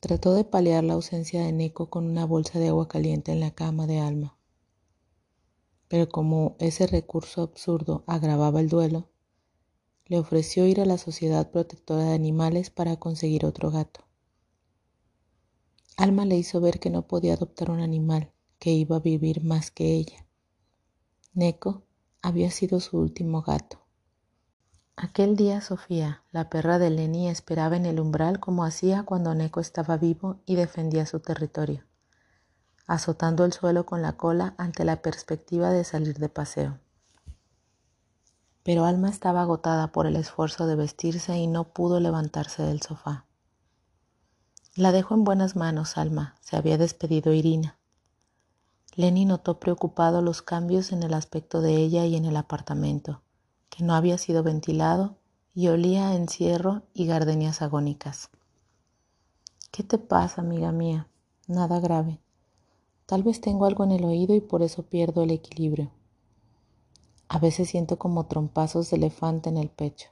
Trató 0.00 0.32
de 0.32 0.44
paliar 0.44 0.82
la 0.82 0.94
ausencia 0.94 1.44
de 1.44 1.52
Nico 1.52 1.90
con 1.90 2.06
una 2.06 2.24
bolsa 2.24 2.58
de 2.58 2.68
agua 2.68 2.88
caliente 2.88 3.32
en 3.32 3.40
la 3.40 3.50
cama 3.50 3.86
de 3.86 4.00
Alma. 4.00 4.38
Pero 5.88 6.08
como 6.08 6.56
ese 6.58 6.86
recurso 6.86 7.42
absurdo 7.42 8.02
agravaba 8.06 8.60
el 8.60 8.70
duelo, 8.70 9.10
le 10.06 10.18
ofreció 10.18 10.66
ir 10.66 10.80
a 10.80 10.86
la 10.86 10.96
Sociedad 10.96 11.50
Protectora 11.50 12.04
de 12.04 12.14
Animales 12.14 12.70
para 12.70 12.96
conseguir 12.96 13.44
otro 13.44 13.70
gato. 13.70 14.06
Alma 15.98 16.24
le 16.24 16.38
hizo 16.38 16.62
ver 16.62 16.80
que 16.80 16.88
no 16.88 17.06
podía 17.06 17.34
adoptar 17.34 17.70
un 17.70 17.80
animal 17.80 18.32
que 18.58 18.72
iba 18.72 18.96
a 18.96 19.00
vivir 19.00 19.44
más 19.44 19.70
que 19.70 19.92
ella. 19.92 20.26
Neko 21.34 21.82
había 22.22 22.50
sido 22.50 22.80
su 22.80 22.98
último 22.98 23.42
gato. 23.42 23.84
Aquel 24.96 25.36
día 25.36 25.60
Sofía, 25.60 26.22
la 26.30 26.50
perra 26.50 26.78
de 26.78 26.90
Lenny, 26.90 27.28
esperaba 27.28 27.76
en 27.76 27.86
el 27.86 28.00
umbral 28.00 28.38
como 28.38 28.64
hacía 28.64 29.04
cuando 29.04 29.34
Neko 29.34 29.60
estaba 29.60 29.96
vivo 29.96 30.40
y 30.44 30.56
defendía 30.56 31.06
su 31.06 31.20
territorio, 31.20 31.84
azotando 32.86 33.44
el 33.44 33.52
suelo 33.52 33.86
con 33.86 34.02
la 34.02 34.18
cola 34.18 34.54
ante 34.58 34.84
la 34.84 35.00
perspectiva 35.00 35.70
de 35.70 35.84
salir 35.84 36.18
de 36.18 36.28
paseo. 36.28 36.78
Pero 38.62 38.84
Alma 38.84 39.08
estaba 39.08 39.42
agotada 39.42 39.90
por 39.90 40.06
el 40.06 40.16
esfuerzo 40.16 40.66
de 40.66 40.76
vestirse 40.76 41.36
y 41.38 41.46
no 41.46 41.72
pudo 41.72 41.98
levantarse 41.98 42.62
del 42.62 42.82
sofá. 42.82 43.24
La 44.76 44.92
dejo 44.92 45.14
en 45.14 45.24
buenas 45.24 45.56
manos, 45.56 45.96
Alma, 45.96 46.36
se 46.40 46.56
había 46.56 46.78
despedido 46.78 47.32
Irina. 47.32 47.78
Lenny 48.94 49.24
notó 49.24 49.58
preocupado 49.60 50.20
los 50.20 50.42
cambios 50.42 50.92
en 50.92 51.02
el 51.02 51.14
aspecto 51.14 51.62
de 51.62 51.76
ella 51.76 52.04
y 52.04 52.16
en 52.16 52.24
el 52.24 52.36
apartamento, 52.36 53.22
que 53.70 53.84
no 53.84 53.94
había 53.94 54.18
sido 54.18 54.42
ventilado 54.42 55.16
y 55.54 55.68
olía 55.68 56.10
a 56.10 56.14
encierro 56.14 56.82
y 56.92 57.06
gardenias 57.06 57.62
agónicas. 57.62 58.28
¿Qué 59.70 59.82
te 59.82 59.98
pasa, 59.98 60.42
amiga 60.42 60.72
mía? 60.72 61.08
Nada 61.46 61.80
grave. 61.80 62.20
Tal 63.06 63.22
vez 63.22 63.40
tengo 63.40 63.64
algo 63.64 63.84
en 63.84 63.92
el 63.92 64.04
oído 64.04 64.34
y 64.34 64.40
por 64.40 64.62
eso 64.62 64.82
pierdo 64.82 65.22
el 65.22 65.30
equilibrio. 65.30 65.90
A 67.28 67.38
veces 67.38 67.70
siento 67.70 67.98
como 67.98 68.26
trompazos 68.26 68.90
de 68.90 68.96
elefante 68.96 69.48
en 69.48 69.56
el 69.56 69.70
pecho. 69.70 70.10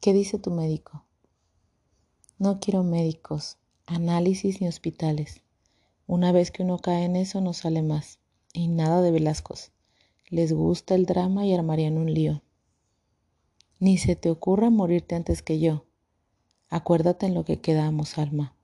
¿Qué 0.00 0.14
dice 0.14 0.38
tu 0.38 0.50
médico? 0.50 1.04
No 2.38 2.58
quiero 2.58 2.82
médicos, 2.82 3.58
análisis 3.86 4.62
ni 4.62 4.68
hospitales. 4.68 5.42
Una 6.06 6.32
vez 6.32 6.50
que 6.50 6.62
uno 6.62 6.78
cae 6.78 7.04
en 7.04 7.16
eso 7.16 7.40
no 7.42 7.52
sale 7.52 7.82
más. 7.82 8.18
Y 8.52 8.68
nada 8.68 9.02
de 9.02 9.10
Velascos. 9.10 9.72
Les 10.30 10.52
gusta 10.52 10.94
el 10.94 11.06
drama 11.06 11.44
y 11.44 11.52
armarían 11.52 11.98
un 11.98 12.12
lío. 12.12 12.42
Ni 13.80 13.98
se 13.98 14.14
te 14.16 14.30
ocurra 14.30 14.70
morirte 14.70 15.16
antes 15.16 15.42
que 15.42 15.58
yo. 15.58 15.84
Acuérdate 16.68 17.26
en 17.26 17.34
lo 17.34 17.44
que 17.44 17.60
quedamos, 17.60 18.16
Alma. 18.16 18.54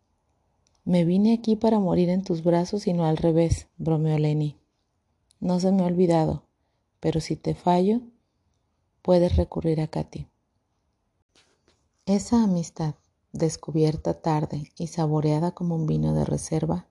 Me 0.85 1.05
vine 1.05 1.33
aquí 1.33 1.57
para 1.57 1.81
morir 1.81 2.09
en 2.09 2.23
tus 2.23 2.45
brazos 2.45 2.87
y 2.87 2.93
no 2.93 3.05
al 3.05 3.17
revés, 3.17 3.67
bromeó 3.77 4.17
Lenny. 4.17 4.57
No 5.41 5.59
se 5.59 5.73
me 5.73 5.83
ha 5.83 5.87
olvidado, 5.87 6.45
pero 7.01 7.21
si 7.21 7.35
te 7.35 7.55
fallo, 7.55 8.01
puedes 9.03 9.35
recurrir 9.37 9.81
a 9.81 9.89
Katy. 9.89 10.29
Esa 12.07 12.45
amistad 12.45 12.95
descubierta 13.33 14.15
tarde 14.15 14.71
y 14.79 14.87
saboreada 14.87 15.51
como 15.51 15.75
un 15.75 15.87
vino 15.87 16.15
de 16.15 16.25
reserva, 16.25 16.87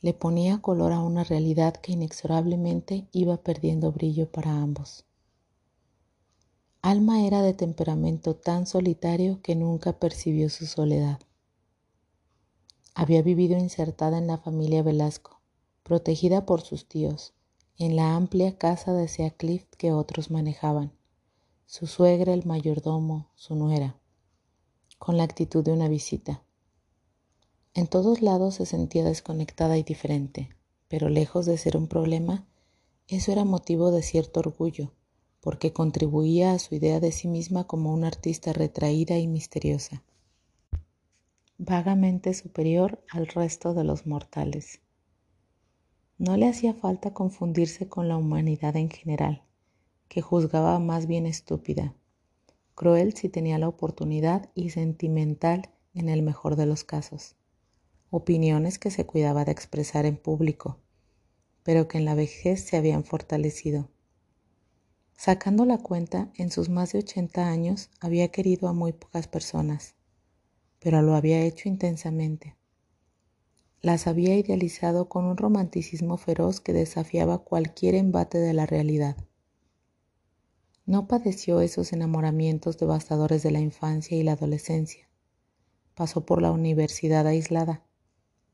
le 0.00 0.14
ponía 0.14 0.62
color 0.62 0.92
a 0.92 1.00
una 1.00 1.24
realidad 1.24 1.74
que 1.74 1.92
inexorablemente 1.92 3.06
iba 3.12 3.36
perdiendo 3.38 3.92
brillo 3.92 4.30
para 4.30 4.56
ambos. 4.56 5.04
Alma 6.82 7.26
era 7.26 7.42
de 7.42 7.52
temperamento 7.52 8.34
tan 8.34 8.66
solitario 8.66 9.40
que 9.42 9.54
nunca 9.54 9.92
percibió 9.98 10.48
su 10.48 10.66
soledad. 10.66 11.20
Había 12.94 13.22
vivido 13.22 13.58
insertada 13.58 14.18
en 14.18 14.26
la 14.26 14.38
familia 14.38 14.82
Velasco, 14.82 15.40
protegida 15.82 16.46
por 16.46 16.62
sus 16.62 16.88
tíos, 16.88 17.34
en 17.76 17.96
la 17.96 18.16
amplia 18.16 18.56
casa 18.56 18.92
de 18.92 19.08
Seacliff 19.08 19.66
que 19.76 19.92
otros 19.92 20.30
manejaban, 20.30 20.92
su 21.66 21.86
suegra, 21.86 22.32
el 22.32 22.46
mayordomo, 22.46 23.28
su 23.34 23.54
nuera 23.54 24.00
con 25.00 25.16
la 25.16 25.24
actitud 25.24 25.64
de 25.64 25.72
una 25.72 25.88
visita. 25.88 26.42
En 27.80 27.86
todos 27.86 28.20
lados 28.20 28.56
se 28.56 28.66
sentía 28.66 29.02
desconectada 29.04 29.78
y 29.78 29.82
diferente, 29.82 30.50
pero 30.86 31.08
lejos 31.08 31.46
de 31.46 31.56
ser 31.56 31.78
un 31.78 31.88
problema, 31.88 32.46
Eso 33.08 33.32
era 33.32 33.46
motivo 33.46 33.90
de 33.90 34.02
cierto 34.02 34.40
orgullo, 34.40 34.92
porque 35.40 35.72
contribuía 35.72 36.52
a 36.52 36.58
su 36.58 36.74
idea 36.74 37.00
de 37.00 37.10
sí 37.10 37.26
misma 37.26 37.66
como 37.66 37.94
una 37.94 38.08
artista 38.08 38.52
retraída 38.52 39.16
y 39.16 39.26
misteriosa, 39.26 40.02
vagamente 41.56 42.34
superior 42.34 43.02
al 43.10 43.26
resto 43.26 43.72
de 43.72 43.84
los 43.84 44.06
mortales. 44.06 44.82
No 46.18 46.36
le 46.36 46.50
hacía 46.50 46.74
falta 46.74 47.14
confundirse 47.14 47.88
con 47.88 48.08
la 48.08 48.18
humanidad 48.18 48.76
en 48.76 48.90
general, 48.90 49.42
que 50.08 50.20
juzgaba 50.20 50.78
más 50.80 51.06
bien 51.06 51.24
estúpida, 51.24 51.94
cruel 52.74 53.14
si 53.14 53.30
tenía 53.30 53.56
la 53.56 53.68
oportunidad 53.68 54.50
y 54.54 54.68
sentimental 54.68 55.70
en 55.94 56.10
el 56.10 56.20
mejor 56.20 56.56
de 56.56 56.66
los 56.66 56.84
casos. 56.84 57.36
Opiniones 58.10 58.78
que 58.78 58.90
se 58.90 59.06
cuidaba 59.06 59.44
de 59.44 59.52
expresar 59.52 60.06
en 60.06 60.16
público, 60.16 60.78
pero 61.62 61.88
que 61.88 61.98
en 61.98 62.04
la 62.04 62.14
vejez 62.14 62.60
se 62.60 62.76
habían 62.76 63.04
fortalecido. 63.04 63.88
Sacando 65.16 65.64
la 65.64 65.78
cuenta, 65.78 66.30
en 66.34 66.50
sus 66.50 66.68
más 66.68 66.92
de 66.92 66.98
80 67.00 67.48
años 67.48 67.90
había 68.00 68.28
querido 68.28 68.68
a 68.68 68.72
muy 68.72 68.92
pocas 68.92 69.28
personas, 69.28 69.94
pero 70.78 71.02
lo 71.02 71.14
había 71.14 71.42
hecho 71.42 71.68
intensamente 71.68 72.56
las 73.82 74.06
había 74.06 74.36
idealizado 74.36 75.08
con 75.08 75.24
un 75.24 75.38
romanticismo 75.38 76.18
feroz 76.18 76.60
que 76.60 76.74
desafiaba 76.74 77.38
cualquier 77.38 77.94
embate 77.94 78.38
de 78.38 78.52
la 78.52 78.66
realidad. 78.66 79.16
No 80.84 81.06
padeció 81.06 81.60
esos 81.60 81.92
enamoramientos 81.92 82.76
devastadores 82.78 83.42
de 83.42 83.52
la 83.52 83.60
infancia 83.60 84.16
y 84.16 84.22
la 84.22 84.32
adolescencia. 84.32 85.08
Pasó 85.94 86.26
por 86.26 86.42
la 86.42 86.50
universidad 86.52 87.26
aislada. 87.26 87.82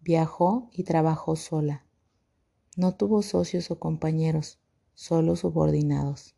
Viajó 0.07 0.71
y 0.71 0.85
trabajó 0.85 1.35
sola. 1.35 1.85
No 2.77 2.95
tuvo 2.95 3.23
socios 3.23 3.73
o 3.73 3.81
compañeros, 3.81 4.61
solo 4.95 5.35
subordinados. 5.35 6.37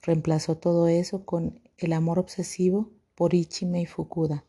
Reemplazó 0.00 0.56
todo 0.56 0.88
eso 0.88 1.26
con 1.26 1.60
el 1.76 1.92
amor 1.92 2.18
obsesivo 2.18 2.92
por 3.14 3.34
Ichime 3.34 3.82
y 3.82 3.84
Fukuda 3.84 4.46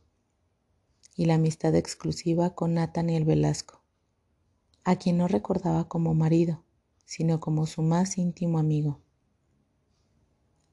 y 1.17 1.25
la 1.25 1.33
amistad 1.33 1.75
exclusiva 1.75 2.55
con 2.55 2.75
Nathaniel 2.75 3.25
Velasco, 3.25 3.81
a 4.85 4.95
quien 4.95 5.17
no 5.17 5.27
recordaba 5.27 5.89
como 5.89 6.13
marido, 6.13 6.63
sino 7.03 7.41
como 7.41 7.65
su 7.65 7.81
más 7.81 8.17
íntimo 8.17 8.57
amigo. 8.57 9.01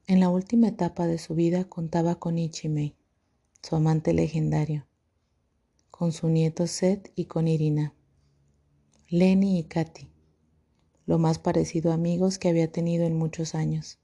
En 0.06 0.20
la 0.20 0.28
última 0.28 0.68
etapa 0.68 1.08
de 1.08 1.18
su 1.18 1.34
vida 1.34 1.64
contaba 1.64 2.20
con 2.20 2.38
Ichimei, 2.38 2.94
su 3.60 3.74
amante 3.74 4.12
legendario, 4.12 4.86
con 5.98 6.12
su 6.12 6.28
nieto 6.28 6.68
Seth 6.68 7.10
y 7.16 7.24
con 7.24 7.48
Irina, 7.48 7.92
Lenny 9.08 9.58
y 9.58 9.64
Katy, 9.64 10.08
lo 11.06 11.18
más 11.18 11.40
parecido 11.40 11.90
a 11.90 11.94
amigos 11.94 12.38
que 12.38 12.48
había 12.48 12.70
tenido 12.70 13.04
en 13.04 13.16
muchos 13.16 13.56
años. 13.56 13.98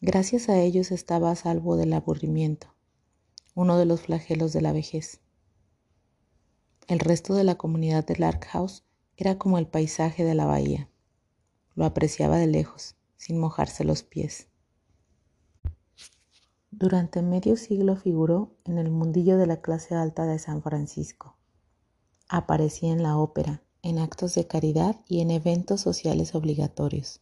Gracias 0.00 0.48
a 0.48 0.58
ellos 0.58 0.90
estaba 0.90 1.30
a 1.30 1.36
salvo 1.36 1.76
del 1.76 1.92
aburrimiento 1.92 2.68
uno 3.54 3.76
de 3.76 3.84
los 3.84 4.00
flagelos 4.00 4.54
de 4.54 4.62
la 4.62 4.72
vejez. 4.72 5.20
El 6.88 6.98
resto 6.98 7.34
de 7.34 7.44
la 7.44 7.56
comunidad 7.56 8.06
de 8.06 8.16
Lark 8.16 8.46
House 8.46 8.84
era 9.18 9.36
como 9.36 9.58
el 9.58 9.66
paisaje 9.66 10.24
de 10.24 10.34
la 10.34 10.46
bahía. 10.46 10.88
Lo 11.74 11.84
apreciaba 11.84 12.38
de 12.38 12.46
lejos, 12.46 12.96
sin 13.18 13.38
mojarse 13.38 13.84
los 13.84 14.02
pies. 14.02 14.48
Durante 16.76 17.22
medio 17.22 17.56
siglo 17.56 17.96
figuró 17.96 18.56
en 18.64 18.78
el 18.78 18.90
mundillo 18.90 19.38
de 19.38 19.46
la 19.46 19.60
clase 19.60 19.94
alta 19.94 20.26
de 20.26 20.38
San 20.38 20.62
Francisco. 20.62 21.36
Aparecía 22.28 22.92
en 22.92 23.02
la 23.02 23.16
ópera, 23.16 23.62
en 23.82 23.98
actos 23.98 24.34
de 24.34 24.46
caridad 24.46 25.00
y 25.08 25.20
en 25.20 25.30
eventos 25.30 25.80
sociales 25.80 26.34
obligatorios 26.34 27.20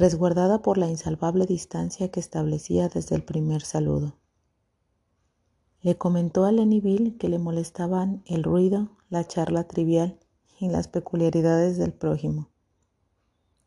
resguardada 0.00 0.62
por 0.62 0.78
la 0.78 0.88
insalvable 0.88 1.44
distancia 1.44 2.10
que 2.10 2.20
establecía 2.20 2.88
desde 2.88 3.16
el 3.16 3.22
primer 3.22 3.60
saludo. 3.60 4.16
Le 5.82 5.98
comentó 5.98 6.46
a 6.46 6.52
Lenny 6.52 7.18
que 7.18 7.28
le 7.28 7.38
molestaban 7.38 8.22
el 8.24 8.42
ruido, 8.42 8.96
la 9.10 9.26
charla 9.26 9.64
trivial 9.64 10.18
y 10.58 10.70
las 10.70 10.88
peculiaridades 10.88 11.76
del 11.76 11.92
prójimo, 11.92 12.48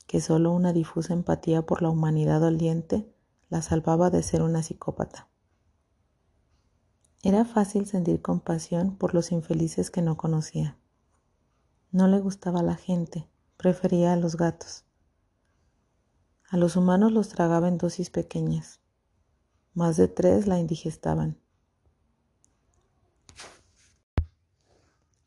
que 0.07 0.21
solo 0.21 0.51
una 0.51 0.73
difusa 0.73 1.13
empatía 1.13 1.67
por 1.67 1.83
la 1.83 1.91
humanidad 1.91 2.41
doliente 2.41 3.12
la 3.53 3.61
salvaba 3.61 4.09
de 4.09 4.23
ser 4.23 4.41
una 4.41 4.63
psicópata. 4.63 5.29
Era 7.21 7.45
fácil 7.45 7.85
sentir 7.85 8.19
compasión 8.19 8.97
por 8.97 9.13
los 9.13 9.31
infelices 9.31 9.91
que 9.91 10.01
no 10.01 10.17
conocía. 10.17 10.75
No 11.91 12.07
le 12.07 12.19
gustaba 12.19 12.63
la 12.63 12.73
gente, 12.73 13.29
prefería 13.55 14.13
a 14.13 14.15
los 14.15 14.37
gatos. 14.37 14.85
A 16.49 16.57
los 16.57 16.75
humanos 16.75 17.11
los 17.11 17.29
tragaba 17.29 17.67
en 17.67 17.77
dosis 17.77 18.09
pequeñas. 18.09 18.79
Más 19.75 19.97
de 19.97 20.07
tres 20.07 20.47
la 20.47 20.57
indigestaban. 20.57 21.37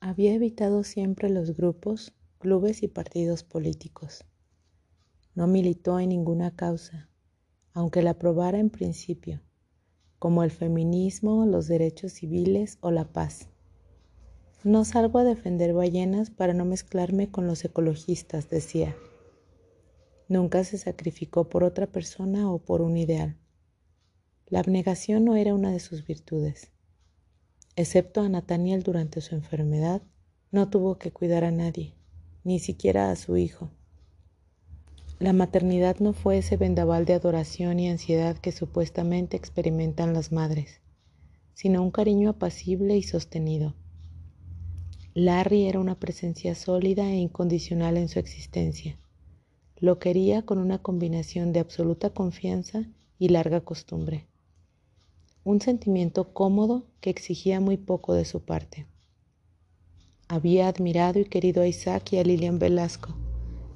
Había 0.00 0.34
evitado 0.34 0.82
siempre 0.82 1.30
los 1.30 1.56
grupos, 1.56 2.12
clubes 2.40 2.82
y 2.82 2.88
partidos 2.88 3.44
políticos. 3.44 4.24
No 5.36 5.46
militó 5.46 6.00
en 6.00 6.08
ninguna 6.08 6.56
causa, 6.56 7.08
aunque 7.76 8.00
la 8.00 8.12
aprobara 8.12 8.58
en 8.58 8.70
principio, 8.70 9.42
como 10.18 10.42
el 10.42 10.50
feminismo, 10.50 11.44
los 11.44 11.68
derechos 11.68 12.12
civiles 12.12 12.78
o 12.80 12.90
la 12.90 13.12
paz. 13.12 13.50
No 14.64 14.86
salgo 14.86 15.18
a 15.18 15.24
defender 15.24 15.74
ballenas 15.74 16.30
para 16.30 16.54
no 16.54 16.64
mezclarme 16.64 17.30
con 17.30 17.46
los 17.46 17.62
ecologistas, 17.66 18.48
decía. 18.48 18.96
Nunca 20.26 20.64
se 20.64 20.78
sacrificó 20.78 21.50
por 21.50 21.64
otra 21.64 21.86
persona 21.86 22.50
o 22.50 22.60
por 22.60 22.80
un 22.80 22.96
ideal. 22.96 23.36
La 24.46 24.60
abnegación 24.60 25.26
no 25.26 25.36
era 25.36 25.54
una 25.54 25.70
de 25.70 25.80
sus 25.80 26.06
virtudes. 26.06 26.70
Excepto 27.76 28.22
a 28.22 28.30
Nathaniel 28.30 28.84
durante 28.84 29.20
su 29.20 29.34
enfermedad, 29.34 30.00
no 30.50 30.70
tuvo 30.70 30.96
que 30.96 31.12
cuidar 31.12 31.44
a 31.44 31.50
nadie, 31.50 31.94
ni 32.42 32.58
siquiera 32.58 33.10
a 33.10 33.16
su 33.16 33.36
hijo. 33.36 33.70
La 35.18 35.32
maternidad 35.32 35.96
no 35.98 36.12
fue 36.12 36.38
ese 36.38 36.58
vendaval 36.58 37.06
de 37.06 37.14
adoración 37.14 37.80
y 37.80 37.88
ansiedad 37.88 38.36
que 38.36 38.52
supuestamente 38.52 39.38
experimentan 39.38 40.12
las 40.12 40.30
madres, 40.30 40.82
sino 41.54 41.82
un 41.82 41.90
cariño 41.90 42.28
apacible 42.28 42.98
y 42.98 43.02
sostenido. 43.02 43.74
Larry 45.14 45.64
era 45.64 45.80
una 45.80 45.98
presencia 45.98 46.54
sólida 46.54 47.10
e 47.10 47.16
incondicional 47.16 47.96
en 47.96 48.08
su 48.08 48.18
existencia. 48.18 48.98
Lo 49.78 49.98
quería 49.98 50.42
con 50.42 50.58
una 50.58 50.82
combinación 50.82 51.54
de 51.54 51.60
absoluta 51.60 52.10
confianza 52.10 52.84
y 53.18 53.30
larga 53.30 53.62
costumbre. 53.62 54.26
Un 55.44 55.62
sentimiento 55.62 56.34
cómodo 56.34 56.84
que 57.00 57.08
exigía 57.08 57.58
muy 57.58 57.78
poco 57.78 58.12
de 58.12 58.26
su 58.26 58.40
parte. 58.40 58.86
Había 60.28 60.68
admirado 60.68 61.20
y 61.20 61.24
querido 61.24 61.62
a 61.62 61.66
Isaac 61.66 62.12
y 62.12 62.18
a 62.18 62.22
Lilian 62.22 62.58
Velasco, 62.58 63.16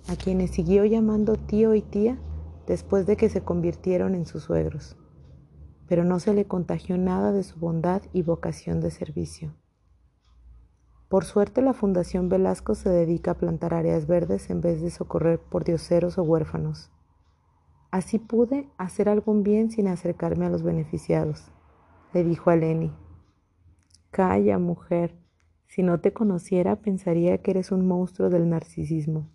a 0.08 0.16
quienes 0.16 0.50
siguió 0.50 0.84
llamando 0.84 1.36
tío 1.36 1.74
y 1.74 1.82
tía 1.82 2.18
después 2.66 3.06
de 3.06 3.16
que 3.16 3.28
se 3.28 3.42
convirtieron 3.42 4.14
en 4.14 4.26
sus 4.26 4.44
suegros, 4.44 4.96
pero 5.88 6.04
no 6.04 6.20
se 6.20 6.34
le 6.34 6.46
contagió 6.46 6.98
nada 6.98 7.32
de 7.32 7.42
su 7.42 7.58
bondad 7.58 8.02
y 8.12 8.22
vocación 8.22 8.80
de 8.80 8.90
servicio. 8.90 9.54
Por 11.08 11.24
suerte 11.24 11.60
la 11.60 11.74
Fundación 11.74 12.28
Velasco 12.28 12.76
se 12.76 12.88
dedica 12.88 13.32
a 13.32 13.38
plantar 13.38 13.74
áreas 13.74 14.06
verdes 14.06 14.48
en 14.48 14.60
vez 14.60 14.80
de 14.80 14.90
socorrer 14.90 15.40
por 15.40 15.64
dioseros 15.64 16.18
o 16.18 16.22
huérfanos. 16.22 16.92
Así 17.90 18.20
pude 18.20 18.68
hacer 18.78 19.08
algún 19.08 19.42
bien 19.42 19.72
sin 19.72 19.88
acercarme 19.88 20.46
a 20.46 20.50
los 20.50 20.62
beneficiados, 20.62 21.50
le 22.14 22.22
dijo 22.22 22.50
a 22.50 22.56
Lenny. 22.56 22.92
Calla, 24.12 24.58
mujer. 24.58 25.16
Si 25.66 25.82
no 25.82 26.00
te 26.00 26.12
conociera, 26.12 26.76
pensaría 26.76 27.38
que 27.38 27.50
eres 27.50 27.72
un 27.72 27.86
monstruo 27.86 28.30
del 28.30 28.48
narcisismo. 28.48 29.28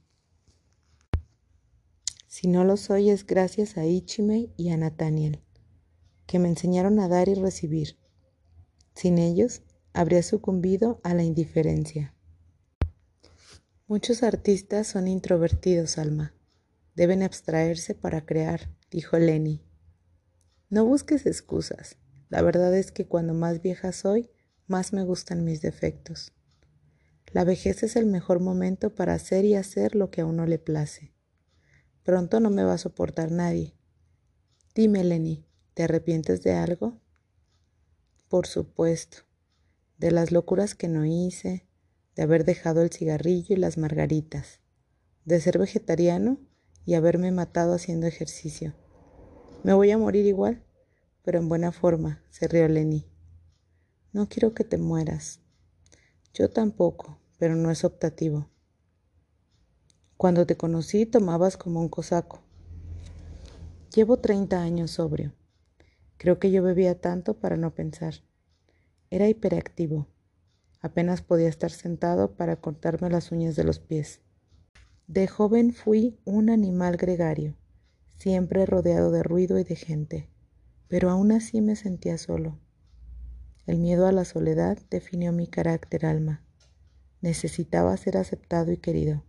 Si 2.37 2.49
no 2.49 2.65
lo 2.65 2.75
soy 2.75 3.11
es 3.11 3.25
gracias 3.25 3.77
a 3.77 3.85
Ichime 3.85 4.49
y 4.57 4.67
a 4.67 4.75
Nathaniel, 4.75 5.39
que 6.27 6.37
me 6.37 6.49
enseñaron 6.49 6.99
a 6.99 7.07
dar 7.07 7.29
y 7.29 7.33
recibir. 7.33 7.97
Sin 8.93 9.19
ellos, 9.19 9.61
habría 9.93 10.21
sucumbido 10.21 10.99
a 11.05 11.13
la 11.13 11.23
indiferencia. 11.23 12.13
Muchos 13.87 14.21
artistas 14.21 14.85
son 14.85 15.07
introvertidos, 15.07 15.97
Alma. 15.97 16.35
Deben 16.93 17.23
abstraerse 17.23 17.95
para 17.95 18.25
crear, 18.25 18.69
dijo 18.91 19.17
Lenny. 19.17 19.63
No 20.69 20.83
busques 20.83 21.25
excusas. 21.25 21.95
La 22.27 22.41
verdad 22.41 22.75
es 22.75 22.91
que 22.91 23.07
cuando 23.07 23.33
más 23.33 23.61
vieja 23.61 23.93
soy, 23.93 24.29
más 24.67 24.91
me 24.91 25.05
gustan 25.05 25.45
mis 25.45 25.61
defectos. 25.61 26.33
La 27.31 27.45
vejez 27.45 27.83
es 27.83 27.95
el 27.95 28.07
mejor 28.07 28.41
momento 28.41 28.93
para 28.93 29.13
hacer 29.13 29.45
y 29.45 29.55
hacer 29.55 29.95
lo 29.95 30.11
que 30.11 30.19
a 30.19 30.25
uno 30.25 30.45
le 30.45 30.59
place. 30.59 31.14
Pronto 32.05 32.39
no 32.39 32.51
me 32.51 32.63
va 32.63 32.75
a 32.75 32.77
soportar 32.77 33.31
nadie. 33.31 33.73
Dime, 34.75 35.03
Lenny, 35.03 35.43
¿te 35.73 35.83
arrepientes 35.83 36.43
de 36.43 36.53
algo? 36.53 37.01
Por 38.29 38.47
supuesto 38.47 39.25
de 39.97 40.11
las 40.11 40.31
locuras 40.31 40.75
que 40.75 40.87
no 40.87 41.05
hice, 41.05 41.65
de 42.15 42.23
haber 42.23 42.45
dejado 42.45 42.81
el 42.81 42.91
cigarrillo 42.91 43.55
y 43.55 43.59
las 43.59 43.77
margaritas, 43.77 44.59
de 45.25 45.39
ser 45.39 45.57
vegetariano 45.57 46.39
y 46.85 46.93
haberme 46.93 47.31
matado 47.31 47.73
haciendo 47.73 48.07
ejercicio. 48.07 48.75
Me 49.63 49.73
voy 49.73 49.91
a 49.91 49.97
morir 49.97 50.25
igual, 50.25 50.63
pero 51.23 51.39
en 51.39 51.49
buena 51.49 51.71
forma, 51.71 52.23
se 52.29 52.47
rió 52.47 52.67
Lenny. 52.67 53.07
No 54.13 54.29
quiero 54.29 54.53
que 54.53 54.63
te 54.63 54.77
mueras. 54.77 55.39
Yo 56.33 56.49
tampoco, 56.51 57.17
pero 57.39 57.55
no 57.55 57.71
es 57.71 57.83
optativo. 57.83 58.49
Cuando 60.17 60.45
te 60.45 60.55
conocí 60.55 61.05
tomabas 61.05 61.57
como 61.57 61.81
un 61.81 61.89
cosaco. 61.89 62.39
Llevo 63.93 64.15
30 64.17 64.61
años 64.61 64.91
sobrio. 64.91 65.33
Creo 66.15 66.39
que 66.39 66.51
yo 66.51 66.63
bebía 66.63 67.01
tanto 67.01 67.33
para 67.33 67.57
no 67.57 67.75
pensar. 67.75 68.15
Era 69.09 69.27
hiperactivo. 69.27 70.07
Apenas 70.79 71.21
podía 71.21 71.49
estar 71.49 71.69
sentado 71.69 72.35
para 72.37 72.55
cortarme 72.55 73.09
las 73.09 73.33
uñas 73.33 73.57
de 73.57 73.65
los 73.65 73.79
pies. 73.79 74.21
De 75.07 75.27
joven 75.27 75.73
fui 75.73 76.17
un 76.23 76.49
animal 76.49 76.95
gregario, 76.95 77.57
siempre 78.15 78.65
rodeado 78.65 79.11
de 79.11 79.21
ruido 79.21 79.59
y 79.59 79.65
de 79.65 79.75
gente, 79.75 80.29
pero 80.87 81.09
aún 81.09 81.33
así 81.33 81.59
me 81.59 81.75
sentía 81.75 82.17
solo. 82.17 82.57
El 83.67 83.79
miedo 83.79 84.07
a 84.07 84.13
la 84.13 84.23
soledad 84.23 84.77
definió 84.89 85.33
mi 85.33 85.47
carácter 85.47 86.05
alma. 86.05 86.41
Necesitaba 87.21 87.97
ser 87.97 88.15
aceptado 88.15 88.71
y 88.71 88.77
querido. 88.77 89.23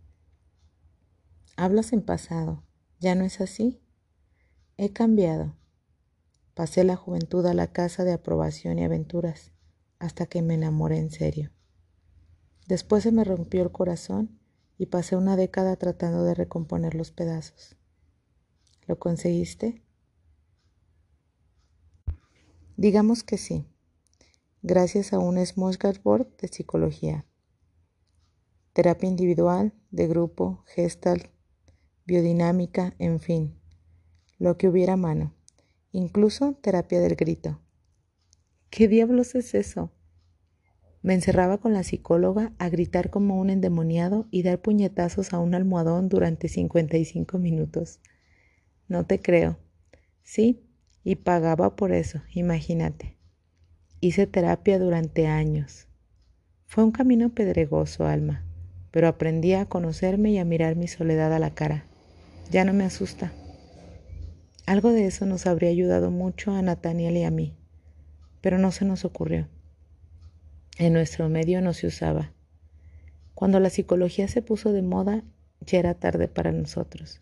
Hablas 1.59 1.91
en 1.91 2.03
pasado. 2.03 2.63
¿Ya 2.99 3.15
no 3.15 3.25
es 3.25 3.41
así? 3.41 3.81
He 4.77 4.93
cambiado. 4.93 5.55
Pasé 6.53 6.83
la 6.83 6.95
juventud 6.95 7.43
a 7.47 7.55
la 7.55 7.73
casa 7.73 8.03
de 8.03 8.13
aprobación 8.13 8.77
y 8.77 8.83
aventuras 8.83 9.51
hasta 9.97 10.27
que 10.27 10.43
me 10.43 10.53
enamoré 10.53 10.99
en 10.99 11.09
serio. 11.09 11.51
Después 12.67 13.01
se 13.01 13.11
me 13.11 13.23
rompió 13.23 13.63
el 13.63 13.71
corazón 13.71 14.39
y 14.77 14.85
pasé 14.85 15.15
una 15.15 15.35
década 15.35 15.75
tratando 15.77 16.23
de 16.23 16.35
recomponer 16.35 16.93
los 16.93 17.09
pedazos. 17.11 17.75
¿Lo 18.85 18.99
conseguiste? 18.99 19.81
Digamos 22.75 23.23
que 23.23 23.39
sí, 23.39 23.65
gracias 24.61 25.11
a 25.11 25.17
un 25.17 25.43
smorgasbord 25.43 26.27
de 26.37 26.49
psicología, 26.49 27.25
terapia 28.73 29.09
individual, 29.09 29.73
de 29.89 30.07
grupo, 30.07 30.63
gestal, 30.67 31.31
biodinámica, 32.07 32.95
en 32.99 33.19
fin, 33.19 33.53
lo 34.39 34.57
que 34.57 34.69
hubiera 34.69 34.93
a 34.93 34.97
mano, 34.97 35.33
incluso 35.91 36.53
terapia 36.61 37.01
del 37.01 37.15
grito. 37.15 37.59
¿Qué 38.69 38.87
diablos 38.87 39.35
es 39.35 39.53
eso? 39.53 39.91
Me 41.01 41.13
encerraba 41.13 41.57
con 41.57 41.73
la 41.73 41.83
psicóloga 41.83 42.53
a 42.59 42.69
gritar 42.69 43.09
como 43.09 43.37
un 43.37 43.49
endemoniado 43.49 44.25
y 44.31 44.43
dar 44.43 44.61
puñetazos 44.61 45.33
a 45.33 45.39
un 45.39 45.53
almohadón 45.53 46.07
durante 46.07 46.47
55 46.47 47.39
minutos. 47.39 47.99
No 48.87 49.05
te 49.05 49.19
creo. 49.19 49.57
Sí, 50.23 50.63
y 51.03 51.17
pagaba 51.17 51.75
por 51.75 51.91
eso, 51.91 52.21
imagínate. 52.33 53.17
Hice 53.99 54.27
terapia 54.27 54.79
durante 54.79 55.27
años. 55.27 55.89
Fue 56.67 56.85
un 56.85 56.91
camino 56.91 57.33
pedregoso, 57.33 58.05
Alma, 58.05 58.45
pero 58.91 59.09
aprendí 59.09 59.51
a 59.53 59.65
conocerme 59.65 60.31
y 60.31 60.37
a 60.37 60.45
mirar 60.45 60.77
mi 60.77 60.87
soledad 60.87 61.33
a 61.33 61.39
la 61.39 61.53
cara. 61.53 61.85
Ya 62.49 62.65
no 62.65 62.73
me 62.73 62.85
asusta. 62.85 63.31
Algo 64.65 64.91
de 64.91 65.05
eso 65.05 65.25
nos 65.25 65.45
habría 65.45 65.69
ayudado 65.69 66.11
mucho 66.11 66.51
a 66.51 66.61
Nathaniel 66.61 67.17
y 67.17 67.23
a 67.23 67.31
mí 67.31 67.57
pero 68.41 68.57
no 68.57 68.71
se 68.71 68.85
nos 68.85 69.05
ocurrió. 69.05 69.49
En 70.77 70.93
nuestro 70.93 71.27
medio 71.29 71.61
no 71.61 71.73
se 71.73 71.87
usaba. 71.87 72.31
Cuando 73.33 73.59
la 73.59 73.69
psicología 73.69 74.27
se 74.27 74.41
puso 74.41 74.71
de 74.71 74.81
moda, 74.81 75.23
ya 75.59 75.79
era 75.79 75.95
tarde 75.95 76.27
para 76.27 76.51
nosotros. 76.51 77.21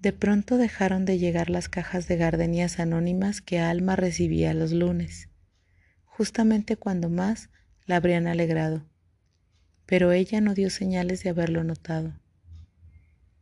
De 0.00 0.12
pronto 0.12 0.56
dejaron 0.56 1.04
de 1.04 1.18
llegar 1.18 1.50
las 1.50 1.68
cajas 1.68 2.08
de 2.08 2.16
gardenias 2.16 2.78
anónimas 2.78 3.40
que 3.40 3.58
Alma 3.58 3.96
recibía 3.96 4.54
los 4.54 4.72
lunes, 4.72 5.28
justamente 6.04 6.76
cuando 6.76 7.08
más 7.08 7.50
la 7.86 7.96
habrían 7.96 8.26
alegrado, 8.26 8.82
pero 9.86 10.12
ella 10.12 10.40
no 10.40 10.54
dio 10.54 10.70
señales 10.70 11.22
de 11.22 11.30
haberlo 11.30 11.64
notado. 11.64 12.12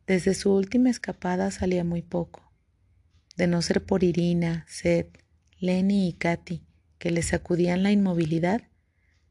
Desde 0.07 0.35
su 0.35 0.53
última 0.55 0.91
escapada 0.91 1.51
salía 1.51 1.85
muy 1.85 2.03
poco 2.03 2.45
de 3.37 3.47
no 3.47 3.63
ser 3.63 3.85
por 3.85 4.05
Irina, 4.05 4.65
Seth, 4.69 5.19
Lenny 5.59 6.09
y 6.09 6.13
Katy, 6.13 6.63
que 6.99 7.11
le 7.11 7.23
sacudían 7.23 7.83
la 7.83 7.91
inmovilidad, 7.91 8.63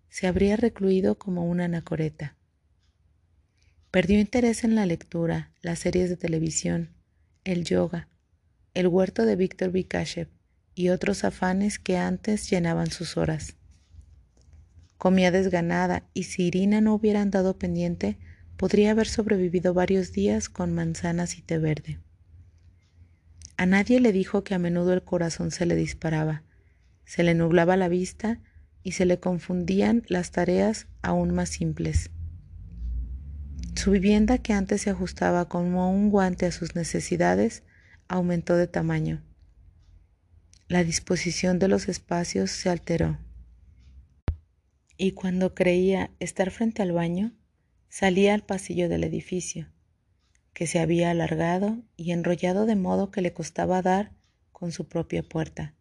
se 0.09 0.27
habría 0.27 0.55
recluido 0.57 1.17
como 1.17 1.45
una 1.45 1.65
anacoreta. 1.65 2.35
Perdió 3.91 4.19
interés 4.19 4.63
en 4.63 4.75
la 4.75 4.85
lectura, 4.85 5.51
las 5.61 5.79
series 5.79 6.09
de 6.09 6.17
televisión, 6.17 6.89
el 7.43 7.63
yoga, 7.63 8.09
el 8.73 8.87
huerto 8.87 9.25
de 9.25 9.35
Víctor 9.35 9.71
Vikashev 9.71 10.27
y 10.75 10.89
otros 10.89 11.23
afanes 11.23 11.79
que 11.79 11.97
antes 11.97 12.49
llenaban 12.49 12.89
sus 12.89 13.17
horas. 13.17 13.55
Comía 15.03 15.31
desganada 15.31 16.05
y 16.13 16.23
si 16.23 16.43
Irina 16.43 16.79
no 16.79 16.93
hubiera 16.93 17.21
andado 17.21 17.59
pendiente, 17.59 18.17
podría 18.55 18.91
haber 18.91 19.05
sobrevivido 19.05 19.73
varios 19.73 20.13
días 20.13 20.47
con 20.47 20.73
manzanas 20.73 21.37
y 21.37 21.41
té 21.41 21.57
verde. 21.57 21.99
A 23.57 23.65
nadie 23.65 23.99
le 23.99 24.13
dijo 24.13 24.45
que 24.45 24.55
a 24.55 24.59
menudo 24.59 24.93
el 24.93 25.03
corazón 25.03 25.51
se 25.51 25.65
le 25.65 25.75
disparaba, 25.75 26.43
se 27.03 27.23
le 27.23 27.33
nublaba 27.33 27.75
la 27.75 27.89
vista 27.89 28.39
y 28.81 28.93
se 28.93 29.05
le 29.05 29.19
confundían 29.19 30.03
las 30.07 30.31
tareas 30.31 30.87
aún 31.01 31.35
más 31.35 31.49
simples. 31.49 32.09
Su 33.75 33.91
vivienda, 33.91 34.37
que 34.37 34.53
antes 34.53 34.83
se 34.83 34.91
ajustaba 34.91 35.49
como 35.49 35.91
un 35.91 36.11
guante 36.11 36.45
a 36.45 36.53
sus 36.53 36.77
necesidades, 36.77 37.63
aumentó 38.07 38.55
de 38.55 38.67
tamaño. 38.67 39.21
La 40.69 40.85
disposición 40.85 41.59
de 41.59 41.67
los 41.67 41.89
espacios 41.89 42.51
se 42.51 42.69
alteró. 42.69 43.17
Y 45.03 45.11
cuando 45.11 45.53
creía 45.53 46.11
estar 46.21 46.49
frente 46.49 46.81
al 46.81 46.93
baño, 46.93 47.33
salía 47.89 48.33
al 48.33 48.45
pasillo 48.45 48.87
del 48.87 49.03
edificio 49.03 49.67
que 50.53 50.65
se 50.65 50.79
había 50.79 51.11
alargado 51.11 51.83
y 51.97 52.13
enrollado 52.13 52.65
de 52.65 52.77
modo 52.77 53.11
que 53.11 53.19
le 53.19 53.33
costaba 53.33 53.81
dar 53.81 54.13
con 54.53 54.71
su 54.71 54.87
propia 54.87 55.21
puerta. 55.21 55.75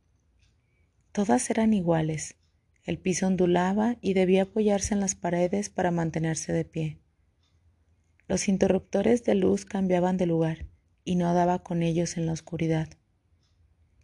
Todas 1.13 1.51
eran 1.51 1.73
iguales. 1.73 2.35
El 2.83 2.99
piso 2.99 3.29
ondulaba 3.29 3.97
y 4.01 4.15
debía 4.15 4.43
apoyarse 4.43 4.93
en 4.93 4.99
las 4.99 5.15
paredes 5.15 5.69
para 5.69 5.93
mantenerse 5.93 6.53
de 6.53 6.65
pie. 6.65 6.99
Los 8.27 8.49
interruptores 8.49 9.23
de 9.23 9.37
luz 9.37 9.65
cambiaban 9.65 10.17
de 10.17 10.27
lugar 10.27 10.67
y 11.05 11.15
no 11.15 11.33
daba 11.33 11.63
con 11.63 11.85
ellos 11.85 12.17
en 12.17 12.27
la 12.27 12.33
oscuridad. 12.33 12.89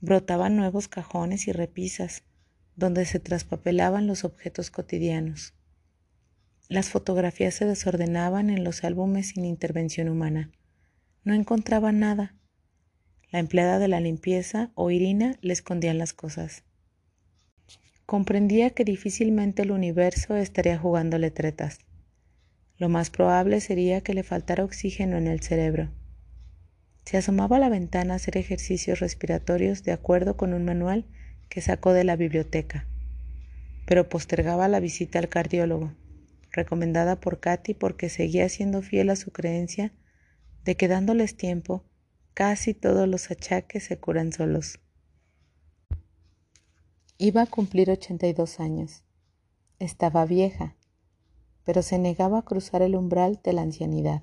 Brotaban 0.01 0.55
nuevos 0.55 0.87
cajones 0.87 1.49
y 1.49 1.51
repisas 1.51 2.23
donde 2.79 3.05
se 3.07 3.19
traspapelaban 3.19 4.07
los 4.07 4.23
objetos 4.23 4.71
cotidianos. 4.71 5.53
Las 6.69 6.91
fotografías 6.91 7.55
se 7.55 7.65
desordenaban 7.65 8.51
en 8.51 8.63
los 8.63 8.85
álbumes 8.85 9.31
sin 9.31 9.45
intervención 9.45 10.09
humana. 10.09 10.53
No 11.25 11.35
encontraba 11.35 11.91
nada. 11.91 12.37
La 13.33 13.41
empleada 13.41 13.81
de 13.81 13.89
la 13.89 13.99
limpieza 13.99 14.71
o 14.77 14.93
Irina 14.93 15.35
le 15.41 15.55
escondían 15.55 15.99
las 15.99 16.13
cosas. 16.13 16.63
Comprendía 18.07 18.71
que 18.71 18.85
difícilmente 18.85 19.63
el 19.63 19.73
universo 19.73 20.37
estaría 20.37 20.79
jugándole 20.79 21.33
tretas. 21.33 21.81
Lo 22.77 22.89
más 22.89 23.11
probable 23.11 23.61
sería 23.61 24.03
que 24.03 24.15
le 24.15 24.23
faltara 24.23 24.65
oxígeno 24.65 25.17
en 25.17 25.27
el 25.27 25.41
cerebro. 25.41 25.91
Se 27.05 27.17
asomaba 27.17 27.57
a 27.57 27.61
la 27.61 27.71
ventana 27.71 28.13
a 28.15 28.17
hacer 28.19 28.37
ejercicios 28.37 29.01
respiratorios 29.01 29.83
de 29.83 29.91
acuerdo 29.91 30.37
con 30.37 30.55
un 30.55 30.65
manual 30.65 31.07
que 31.49 31.61
sacó 31.61 31.93
de 31.93 32.05
la 32.05 32.17
biblioteca, 32.17 32.87
pero 33.87 34.09
postergaba 34.09 34.69
la 34.69 34.81
visita 34.81 35.19
al 35.19 35.29
cardiólogo, 35.29 35.93
recomendada 36.53 37.17
por 37.17 37.41
Katy 37.41 37.75
porque 37.75 38.09
seguía 38.09 38.49
siendo 38.49 38.83
fiel 38.83 39.11
a 39.11 39.17
su 39.17 39.31
creencia 39.33 39.93
de 40.65 40.77
que 40.77 40.89
dándoles 40.89 41.37
tiempo, 41.37 41.85
casi 42.35 42.75
todos 42.75 43.09
los 43.09 43.31
achaques 43.31 43.85
se 43.85 43.99
curan 43.99 44.33
solos. 44.33 44.81
Iba 47.17 47.43
a 47.43 47.47
cumplir 47.47 47.91
82 47.91 48.61
años. 48.61 49.03
Estaba 49.81 50.25
vieja, 50.25 50.77
pero 51.65 51.83
se 51.83 51.99
negaba 51.99 52.39
a 52.39 52.45
cruzar 52.45 52.83
el 52.83 52.95
umbral 52.95 53.41
de 53.43 53.53
la 53.53 53.63
ancianidad. 53.63 54.23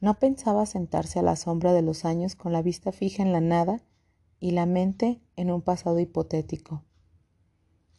No 0.00 0.18
pensaba 0.18 0.66
sentarse 0.66 1.18
a 1.18 1.22
la 1.22 1.34
sombra 1.34 1.72
de 1.72 1.82
los 1.82 2.04
años 2.04 2.36
con 2.36 2.52
la 2.52 2.62
vista 2.62 2.92
fija 2.92 3.22
en 3.22 3.32
la 3.32 3.40
nada 3.40 3.80
y 4.40 4.52
la 4.52 4.66
mente 4.66 5.20
en 5.36 5.50
un 5.50 5.62
pasado 5.62 5.98
hipotético. 5.98 6.84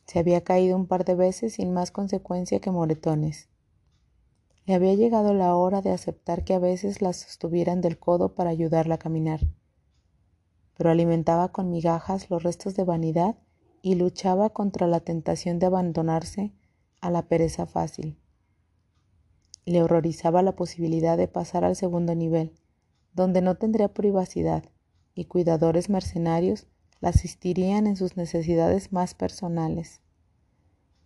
Se 0.06 0.20
había 0.20 0.44
caído 0.44 0.76
un 0.76 0.88
par 0.88 1.06
de 1.06 1.16
veces 1.16 1.54
sin 1.54 1.74
más 1.74 1.92
consecuencia 1.92 2.60
que 2.60 2.72
moretones. 2.72 3.50
Le 4.66 4.74
había 4.74 4.94
llegado 4.94 5.34
la 5.34 5.56
hora 5.56 5.82
de 5.82 5.92
aceptar 5.92 6.44
que 6.44 6.54
a 6.54 6.60
veces 6.60 7.02
la 7.02 7.14
sostuvieran 7.14 7.82
del 7.82 8.00
codo 8.00 8.36
para 8.36 8.50
ayudarla 8.50 8.96
a 8.96 9.00
caminar. 9.00 9.42
Pero 10.78 10.90
alimentaba 10.90 11.52
con 11.52 11.70
migajas 11.70 12.30
los 12.30 12.44
restos 12.44 12.76
de 12.76 12.84
vanidad 12.84 13.36
y 13.82 13.96
luchaba 13.96 14.50
contra 14.50 14.88
la 14.88 15.00
tentación 15.00 15.60
de 15.60 15.66
abandonarse 15.66 16.54
a 17.02 17.12
la 17.12 17.28
pereza 17.28 17.66
fácil. 17.66 18.18
Le 19.66 19.84
horrorizaba 19.84 20.42
la 20.42 20.56
posibilidad 20.56 21.18
de 21.18 21.28
pasar 21.28 21.64
al 21.64 21.76
segundo 21.76 22.16
nivel, 22.16 22.54
donde 23.14 23.42
no 23.42 23.56
tendría 23.56 23.94
privacidad 23.94 24.64
y 25.20 25.26
cuidadores 25.26 25.90
mercenarios 25.90 26.66
la 27.02 27.10
asistirían 27.10 27.88
en 27.88 27.98
sus 27.98 28.16
necesidades 28.16 28.94
más 28.94 29.14
personales. 29.16 30.00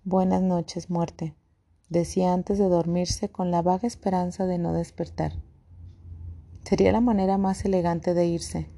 Buenas 0.04 0.44
noches, 0.44 0.92
muerte, 0.92 1.34
decía 1.90 2.32
antes 2.32 2.60
de 2.60 2.66
dormirse 2.70 3.30
con 3.30 3.50
la 3.50 3.64
vaga 3.64 3.88
esperanza 3.88 4.46
de 4.46 4.60
no 4.60 4.72
despertar. 4.72 5.34
Sería 6.64 6.92
la 6.92 7.02
manera 7.02 7.40
más 7.40 7.66
elegante 7.66 8.14
de 8.14 8.28
irse, 8.28 8.70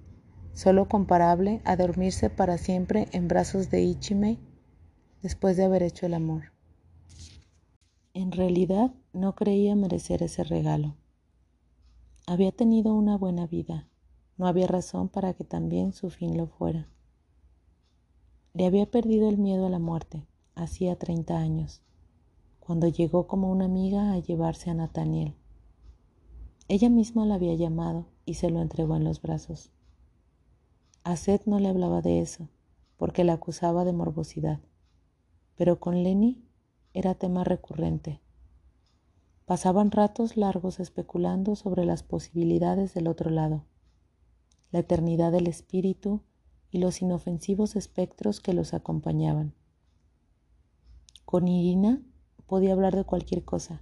solo 0.54 0.88
comparable 0.88 1.62
a 1.66 1.76
dormirse 1.76 2.30
para 2.30 2.58
siempre 2.58 3.10
en 3.12 3.28
brazos 3.28 3.70
de 3.70 3.82
Ichimei 3.82 4.40
después 5.22 5.58
de 5.58 5.66
haber 5.66 5.84
hecho 5.84 6.06
el 6.06 6.14
amor. 6.14 6.54
En 8.14 8.32
realidad 8.32 8.94
no 9.12 9.36
creía 9.36 9.76
merecer 9.76 10.24
ese 10.24 10.46
regalo. 10.46 10.96
Había 12.26 12.54
tenido 12.54 12.94
una 12.94 13.18
buena 13.18 13.46
vida, 13.48 13.90
no 14.38 14.48
había 14.48 14.68
razón 14.68 15.10
para 15.10 15.34
que 15.34 15.44
también 15.44 15.94
su 15.94 16.10
fin 16.10 16.38
lo 16.38 16.48
fuera. 16.48 16.88
Le 18.54 18.66
había 18.66 18.90
perdido 18.90 19.30
el 19.30 19.38
miedo 19.38 19.66
a 19.66 19.70
la 19.70 19.80
muerte 19.80 20.26
hacía 20.56 20.98
treinta 20.98 21.38
años, 21.38 21.82
cuando 22.60 22.88
llegó 22.88 23.28
como 23.28 23.52
una 23.52 23.66
amiga 23.66 24.14
a 24.14 24.20
llevarse 24.20 24.70
a 24.70 24.74
Nathaniel. 24.74 25.36
Ella 26.68 26.90
misma 26.90 27.26
la 27.26 27.36
había 27.36 27.54
llamado 27.54 28.08
y 28.26 28.36
se 28.36 28.50
lo 28.50 28.62
entregó 28.62 28.96
en 28.96 29.04
los 29.04 29.22
brazos. 29.22 29.72
A 31.04 31.18
Seth 31.18 31.46
no 31.46 31.60
le 31.60 31.68
hablaba 31.68 32.02
de 32.02 32.22
eso, 32.22 32.50
porque 32.98 33.24
la 33.24 33.34
acusaba 33.34 33.86
de 33.86 33.94
morbosidad, 33.94 34.62
pero 35.56 35.80
con 35.80 36.04
Lenny 36.04 36.44
era 36.94 37.14
tema 37.14 37.44
recurrente. 37.44 38.22
Pasaban 39.46 39.92
ratos 39.92 40.38
largos 40.38 40.80
especulando 40.80 41.56
sobre 41.56 41.86
las 41.86 42.02
posibilidades 42.02 42.94
del 42.94 43.08
otro 43.08 43.30
lado, 43.30 43.66
la 44.76 44.82
eternidad 44.82 45.32
del 45.32 45.48
espíritu 45.48 46.20
y 46.70 46.80
los 46.80 47.02
inofensivos 47.02 47.78
espectros 47.78 48.42
que 48.42 48.52
los 48.52 48.74
acompañaban. 48.74 49.54
Con 51.24 51.48
Irina 51.48 52.02
podía 52.46 52.74
hablar 52.74 52.94
de 52.94 53.06
cualquier 53.06 53.46
cosa. 53.46 53.82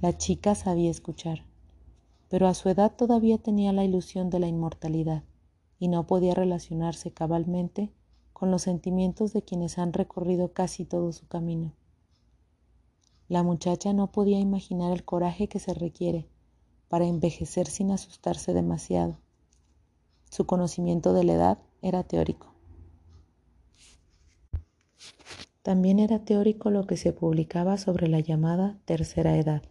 La 0.00 0.18
chica 0.18 0.56
sabía 0.56 0.90
escuchar, 0.90 1.44
pero 2.28 2.48
a 2.48 2.54
su 2.54 2.68
edad 2.68 2.96
todavía 2.96 3.38
tenía 3.38 3.72
la 3.72 3.84
ilusión 3.84 4.28
de 4.28 4.40
la 4.40 4.48
inmortalidad 4.48 5.22
y 5.78 5.86
no 5.86 6.04
podía 6.04 6.34
relacionarse 6.34 7.12
cabalmente 7.12 7.92
con 8.32 8.50
los 8.50 8.62
sentimientos 8.62 9.32
de 9.32 9.42
quienes 9.42 9.78
han 9.78 9.92
recorrido 9.92 10.52
casi 10.52 10.84
todo 10.84 11.12
su 11.12 11.28
camino. 11.28 11.74
La 13.28 13.44
muchacha 13.44 13.92
no 13.92 14.10
podía 14.10 14.40
imaginar 14.40 14.92
el 14.92 15.04
coraje 15.04 15.46
que 15.46 15.60
se 15.60 15.74
requiere 15.74 16.26
para 16.88 17.06
envejecer 17.06 17.68
sin 17.68 17.92
asustarse 17.92 18.52
demasiado. 18.52 19.21
Su 20.32 20.46
conocimiento 20.46 21.12
de 21.12 21.24
la 21.24 21.34
edad 21.34 21.58
era 21.82 22.04
teórico. 22.04 22.54
También 25.60 25.98
era 25.98 26.24
teórico 26.24 26.70
lo 26.70 26.86
que 26.86 26.96
se 26.96 27.12
publicaba 27.12 27.76
sobre 27.76 28.08
la 28.08 28.18
llamada 28.18 28.78
tercera 28.86 29.36
edad. 29.36 29.62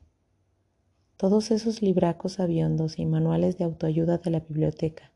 Todos 1.18 1.50
esos 1.50 1.82
libracos 1.82 2.40
aviondos 2.40 3.00
y 3.00 3.08
manuales 3.08 3.58
de 3.58 3.64
autoayuda 3.64 4.20
de 4.20 4.30
la 4.30 4.42
biblioteca, 4.42 5.12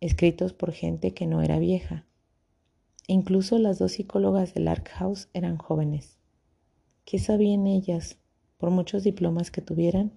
escritos 0.00 0.52
por 0.52 0.70
gente 0.70 1.12
que 1.12 1.26
no 1.26 1.42
era 1.42 1.58
vieja. 1.58 2.06
Incluso 3.08 3.58
las 3.58 3.80
dos 3.80 3.90
psicólogas 3.90 4.54
del 4.54 4.68
Ark 4.68 4.90
House 4.90 5.28
eran 5.32 5.56
jóvenes. 5.56 6.20
¿Qué 7.04 7.18
sabían 7.18 7.66
ellas, 7.66 8.20
por 8.58 8.70
muchos 8.70 9.02
diplomas 9.02 9.50
que 9.50 9.60
tuvieran, 9.60 10.12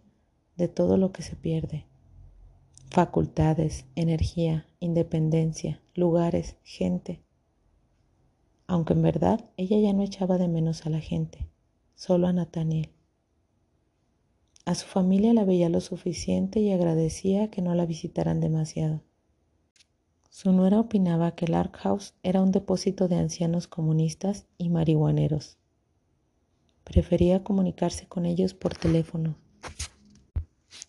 de 0.55 0.67
todo 0.67 0.97
lo 0.97 1.11
que 1.11 1.23
se 1.23 1.35
pierde? 1.35 1.87
Facultades, 2.91 3.85
energía, 3.95 4.67
independencia, 4.81 5.81
lugares, 5.95 6.57
gente. 6.61 7.23
Aunque 8.67 8.91
en 8.91 9.01
verdad 9.01 9.49
ella 9.55 9.79
ya 9.79 9.93
no 9.93 10.03
echaba 10.03 10.37
de 10.37 10.49
menos 10.49 10.85
a 10.85 10.89
la 10.89 10.99
gente, 10.99 11.47
solo 11.95 12.27
a 12.27 12.33
Nathaniel. 12.33 12.89
A 14.65 14.75
su 14.75 14.87
familia 14.87 15.33
la 15.33 15.45
veía 15.45 15.69
lo 15.69 15.79
suficiente 15.79 16.59
y 16.59 16.73
agradecía 16.73 17.49
que 17.49 17.61
no 17.61 17.73
la 17.75 17.85
visitaran 17.85 18.41
demasiado. 18.41 19.01
Su 20.29 20.51
nuera 20.51 20.81
opinaba 20.81 21.33
que 21.33 21.45
el 21.45 21.53
Ark 21.53 21.77
House 21.77 22.13
era 22.23 22.41
un 22.41 22.51
depósito 22.51 23.07
de 23.07 23.15
ancianos 23.15 23.67
comunistas 23.67 24.47
y 24.57 24.67
marihuaneros. 24.67 25.57
Prefería 26.83 27.41
comunicarse 27.41 28.05
con 28.07 28.25
ellos 28.25 28.53
por 28.53 28.75
teléfono 28.75 29.37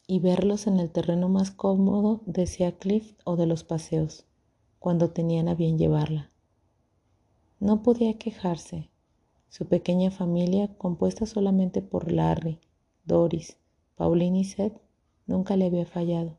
y 0.06 0.18
verlos 0.18 0.66
en 0.66 0.80
el 0.80 0.90
terreno 0.90 1.28
más 1.28 1.50
cómodo 1.50 2.22
de 2.26 2.74
Cliff 2.78 3.14
o 3.24 3.36
de 3.36 3.46
los 3.46 3.64
paseos, 3.64 4.24
cuando 4.78 5.10
tenían 5.10 5.48
a 5.48 5.54
bien 5.54 5.78
llevarla. 5.78 6.30
No 7.60 7.82
podía 7.82 8.18
quejarse. 8.18 8.90
Su 9.48 9.66
pequeña 9.66 10.10
familia, 10.10 10.76
compuesta 10.76 11.26
solamente 11.26 11.82
por 11.82 12.10
Larry, 12.10 12.58
Doris, 13.04 13.58
Pauline 13.96 14.40
y 14.40 14.44
Seth, 14.44 14.80
nunca 15.26 15.56
le 15.56 15.66
había 15.66 15.86
fallado. 15.86 16.38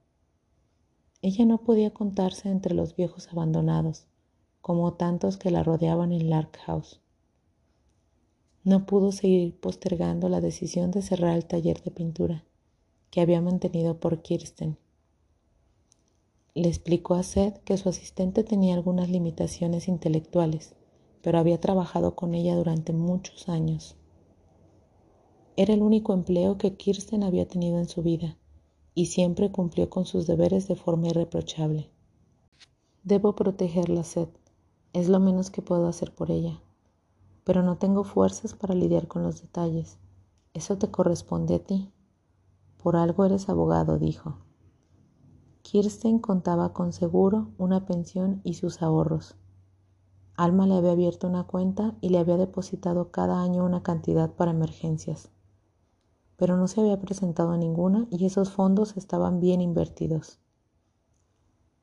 Ella 1.21 1.45
no 1.45 1.59
podía 1.59 1.93
contarse 1.93 2.49
entre 2.49 2.73
los 2.73 2.95
viejos 2.95 3.29
abandonados, 3.29 4.07
como 4.61 4.93
tantos 4.93 5.37
que 5.37 5.51
la 5.51 5.63
rodeaban 5.63 6.11
en 6.11 6.29
Lark 6.29 6.57
House. 6.65 6.99
No 8.63 8.85
pudo 8.85 9.11
seguir 9.11 9.57
postergando 9.59 10.27
la 10.27 10.41
decisión 10.41 10.91
de 10.91 11.01
cerrar 11.01 11.35
el 11.35 11.45
taller 11.45 11.81
de 11.83 11.91
pintura 11.91 12.43
que 13.13 13.21
había 13.21 13.41
mantenido 13.41 13.99
por 13.99 14.23
Kirsten. 14.23 14.75
Le 16.55 16.67
explicó 16.67 17.13
a 17.13 17.21
Seth 17.21 17.59
que 17.59 17.77
su 17.77 17.87
asistente 17.87 18.43
tenía 18.43 18.73
algunas 18.73 19.07
limitaciones 19.07 19.87
intelectuales, 19.87 20.73
pero 21.21 21.37
había 21.37 21.59
trabajado 21.59 22.15
con 22.15 22.33
ella 22.33 22.55
durante 22.55 22.91
muchos 22.91 23.49
años. 23.49 23.95
Era 25.55 25.75
el 25.75 25.83
único 25.83 26.11
empleo 26.15 26.57
que 26.57 26.75
Kirsten 26.75 27.21
había 27.21 27.47
tenido 27.47 27.77
en 27.77 27.87
su 27.87 28.01
vida 28.01 28.35
y 28.95 29.05
siempre 29.05 29.51
cumplió 29.51 29.91
con 29.91 30.07
sus 30.07 30.25
deberes 30.25 30.67
de 30.67 30.75
forma 30.75 31.09
irreprochable. 31.09 31.91
Debo 33.03 33.35
protegerla, 33.35 34.03
Seth. 34.03 34.35
Es 34.91 35.07
lo 35.07 35.19
menos 35.19 35.51
que 35.51 35.61
puedo 35.61 35.85
hacer 35.85 36.15
por 36.15 36.31
ella. 36.31 36.63
Pero 37.43 37.61
no 37.61 37.77
tengo 37.77 38.05
fuerzas 38.05 38.55
para 38.55 38.73
lidiar 38.73 39.07
con 39.07 39.21
los 39.21 39.39
detalles. 39.39 39.99
Eso 40.55 40.79
te 40.79 40.89
corresponde 40.89 41.53
a 41.53 41.59
ti. 41.59 41.92
Por 42.83 42.97
algo 42.97 43.23
eres 43.23 43.47
abogado, 43.47 43.97
dijo. 43.97 44.39
Kirsten 45.61 46.19
contaba 46.19 46.73
con 46.73 46.91
seguro, 46.91 47.47
una 47.57 47.85
pensión 47.85 48.41
y 48.43 48.55
sus 48.55 48.81
ahorros. 48.81 49.37
Alma 50.35 50.67
le 50.67 50.75
había 50.75 50.91
abierto 50.91 51.27
una 51.27 51.45
cuenta 51.45 51.95
y 52.01 52.09
le 52.09 52.17
había 52.17 52.35
depositado 52.35 53.09
cada 53.09 53.41
año 53.41 53.63
una 53.63 53.83
cantidad 53.83 54.31
para 54.31 54.51
emergencias. 54.51 55.31
Pero 56.35 56.57
no 56.57 56.67
se 56.67 56.81
había 56.81 56.99
presentado 56.99 57.55
ninguna 57.55 58.05
y 58.11 58.25
esos 58.25 58.51
fondos 58.51 58.97
estaban 58.97 59.39
bien 59.39 59.61
invertidos. 59.61 60.41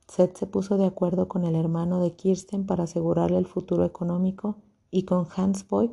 Seth 0.06 0.36
se 0.36 0.46
puso 0.46 0.76
de 0.76 0.84
acuerdo 0.84 1.28
con 1.28 1.44
el 1.44 1.54
hermano 1.54 2.00
de 2.00 2.14
Kirsten 2.14 2.66
para 2.66 2.84
asegurarle 2.84 3.38
el 3.38 3.46
futuro 3.46 3.86
económico 3.86 4.58
y 4.90 5.04
con 5.04 5.26
Hans 5.34 5.66
Boyd 5.66 5.92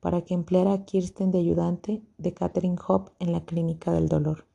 para 0.00 0.22
que 0.22 0.34
empleara 0.34 0.72
a 0.72 0.84
Kirsten 0.84 1.30
de 1.30 1.38
ayudante 1.38 2.02
de 2.18 2.34
Catherine 2.34 2.78
Hopp 2.86 3.10
en 3.18 3.32
la 3.32 3.44
clínica 3.44 3.92
del 3.92 4.08
dolor. 4.08 4.46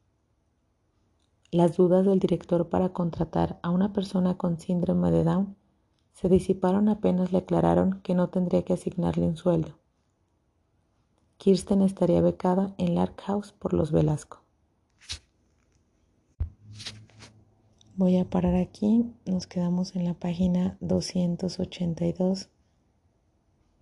Las 1.51 1.77
dudas 1.77 2.05
del 2.05 2.19
director 2.19 2.69
para 2.69 2.93
contratar 2.93 3.59
a 3.61 3.69
una 3.69 3.93
persona 3.93 4.37
con 4.37 4.59
síndrome 4.59 5.11
de 5.11 5.23
Down 5.23 5.55
se 6.13 6.29
disiparon 6.29 6.89
apenas 6.89 7.31
le 7.31 7.39
aclararon 7.39 8.01
que 8.01 8.15
no 8.15 8.29
tendría 8.29 8.63
que 8.63 8.73
asignarle 8.73 9.27
un 9.27 9.37
sueldo. 9.37 9.77
Kirsten 11.37 11.81
estaría 11.81 12.21
becada 12.21 12.73
en 12.77 12.95
Lark 12.95 13.19
House 13.21 13.51
por 13.51 13.73
los 13.73 13.91
Velasco. 13.91 14.41
Voy 17.95 18.17
a 18.17 18.27
parar 18.27 18.55
aquí, 18.55 19.13
nos 19.25 19.45
quedamos 19.45 19.95
en 19.95 20.05
la 20.05 20.15
página 20.15 20.77
282 20.79 22.49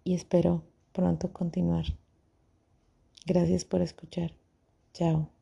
y 0.04 0.16
espero 0.16 0.64
pronto 0.94 1.32
continuar. 1.32 1.86
Gracias 3.26 3.66
por 3.66 3.82
escuchar. 3.82 4.34
Chao. 4.94 5.41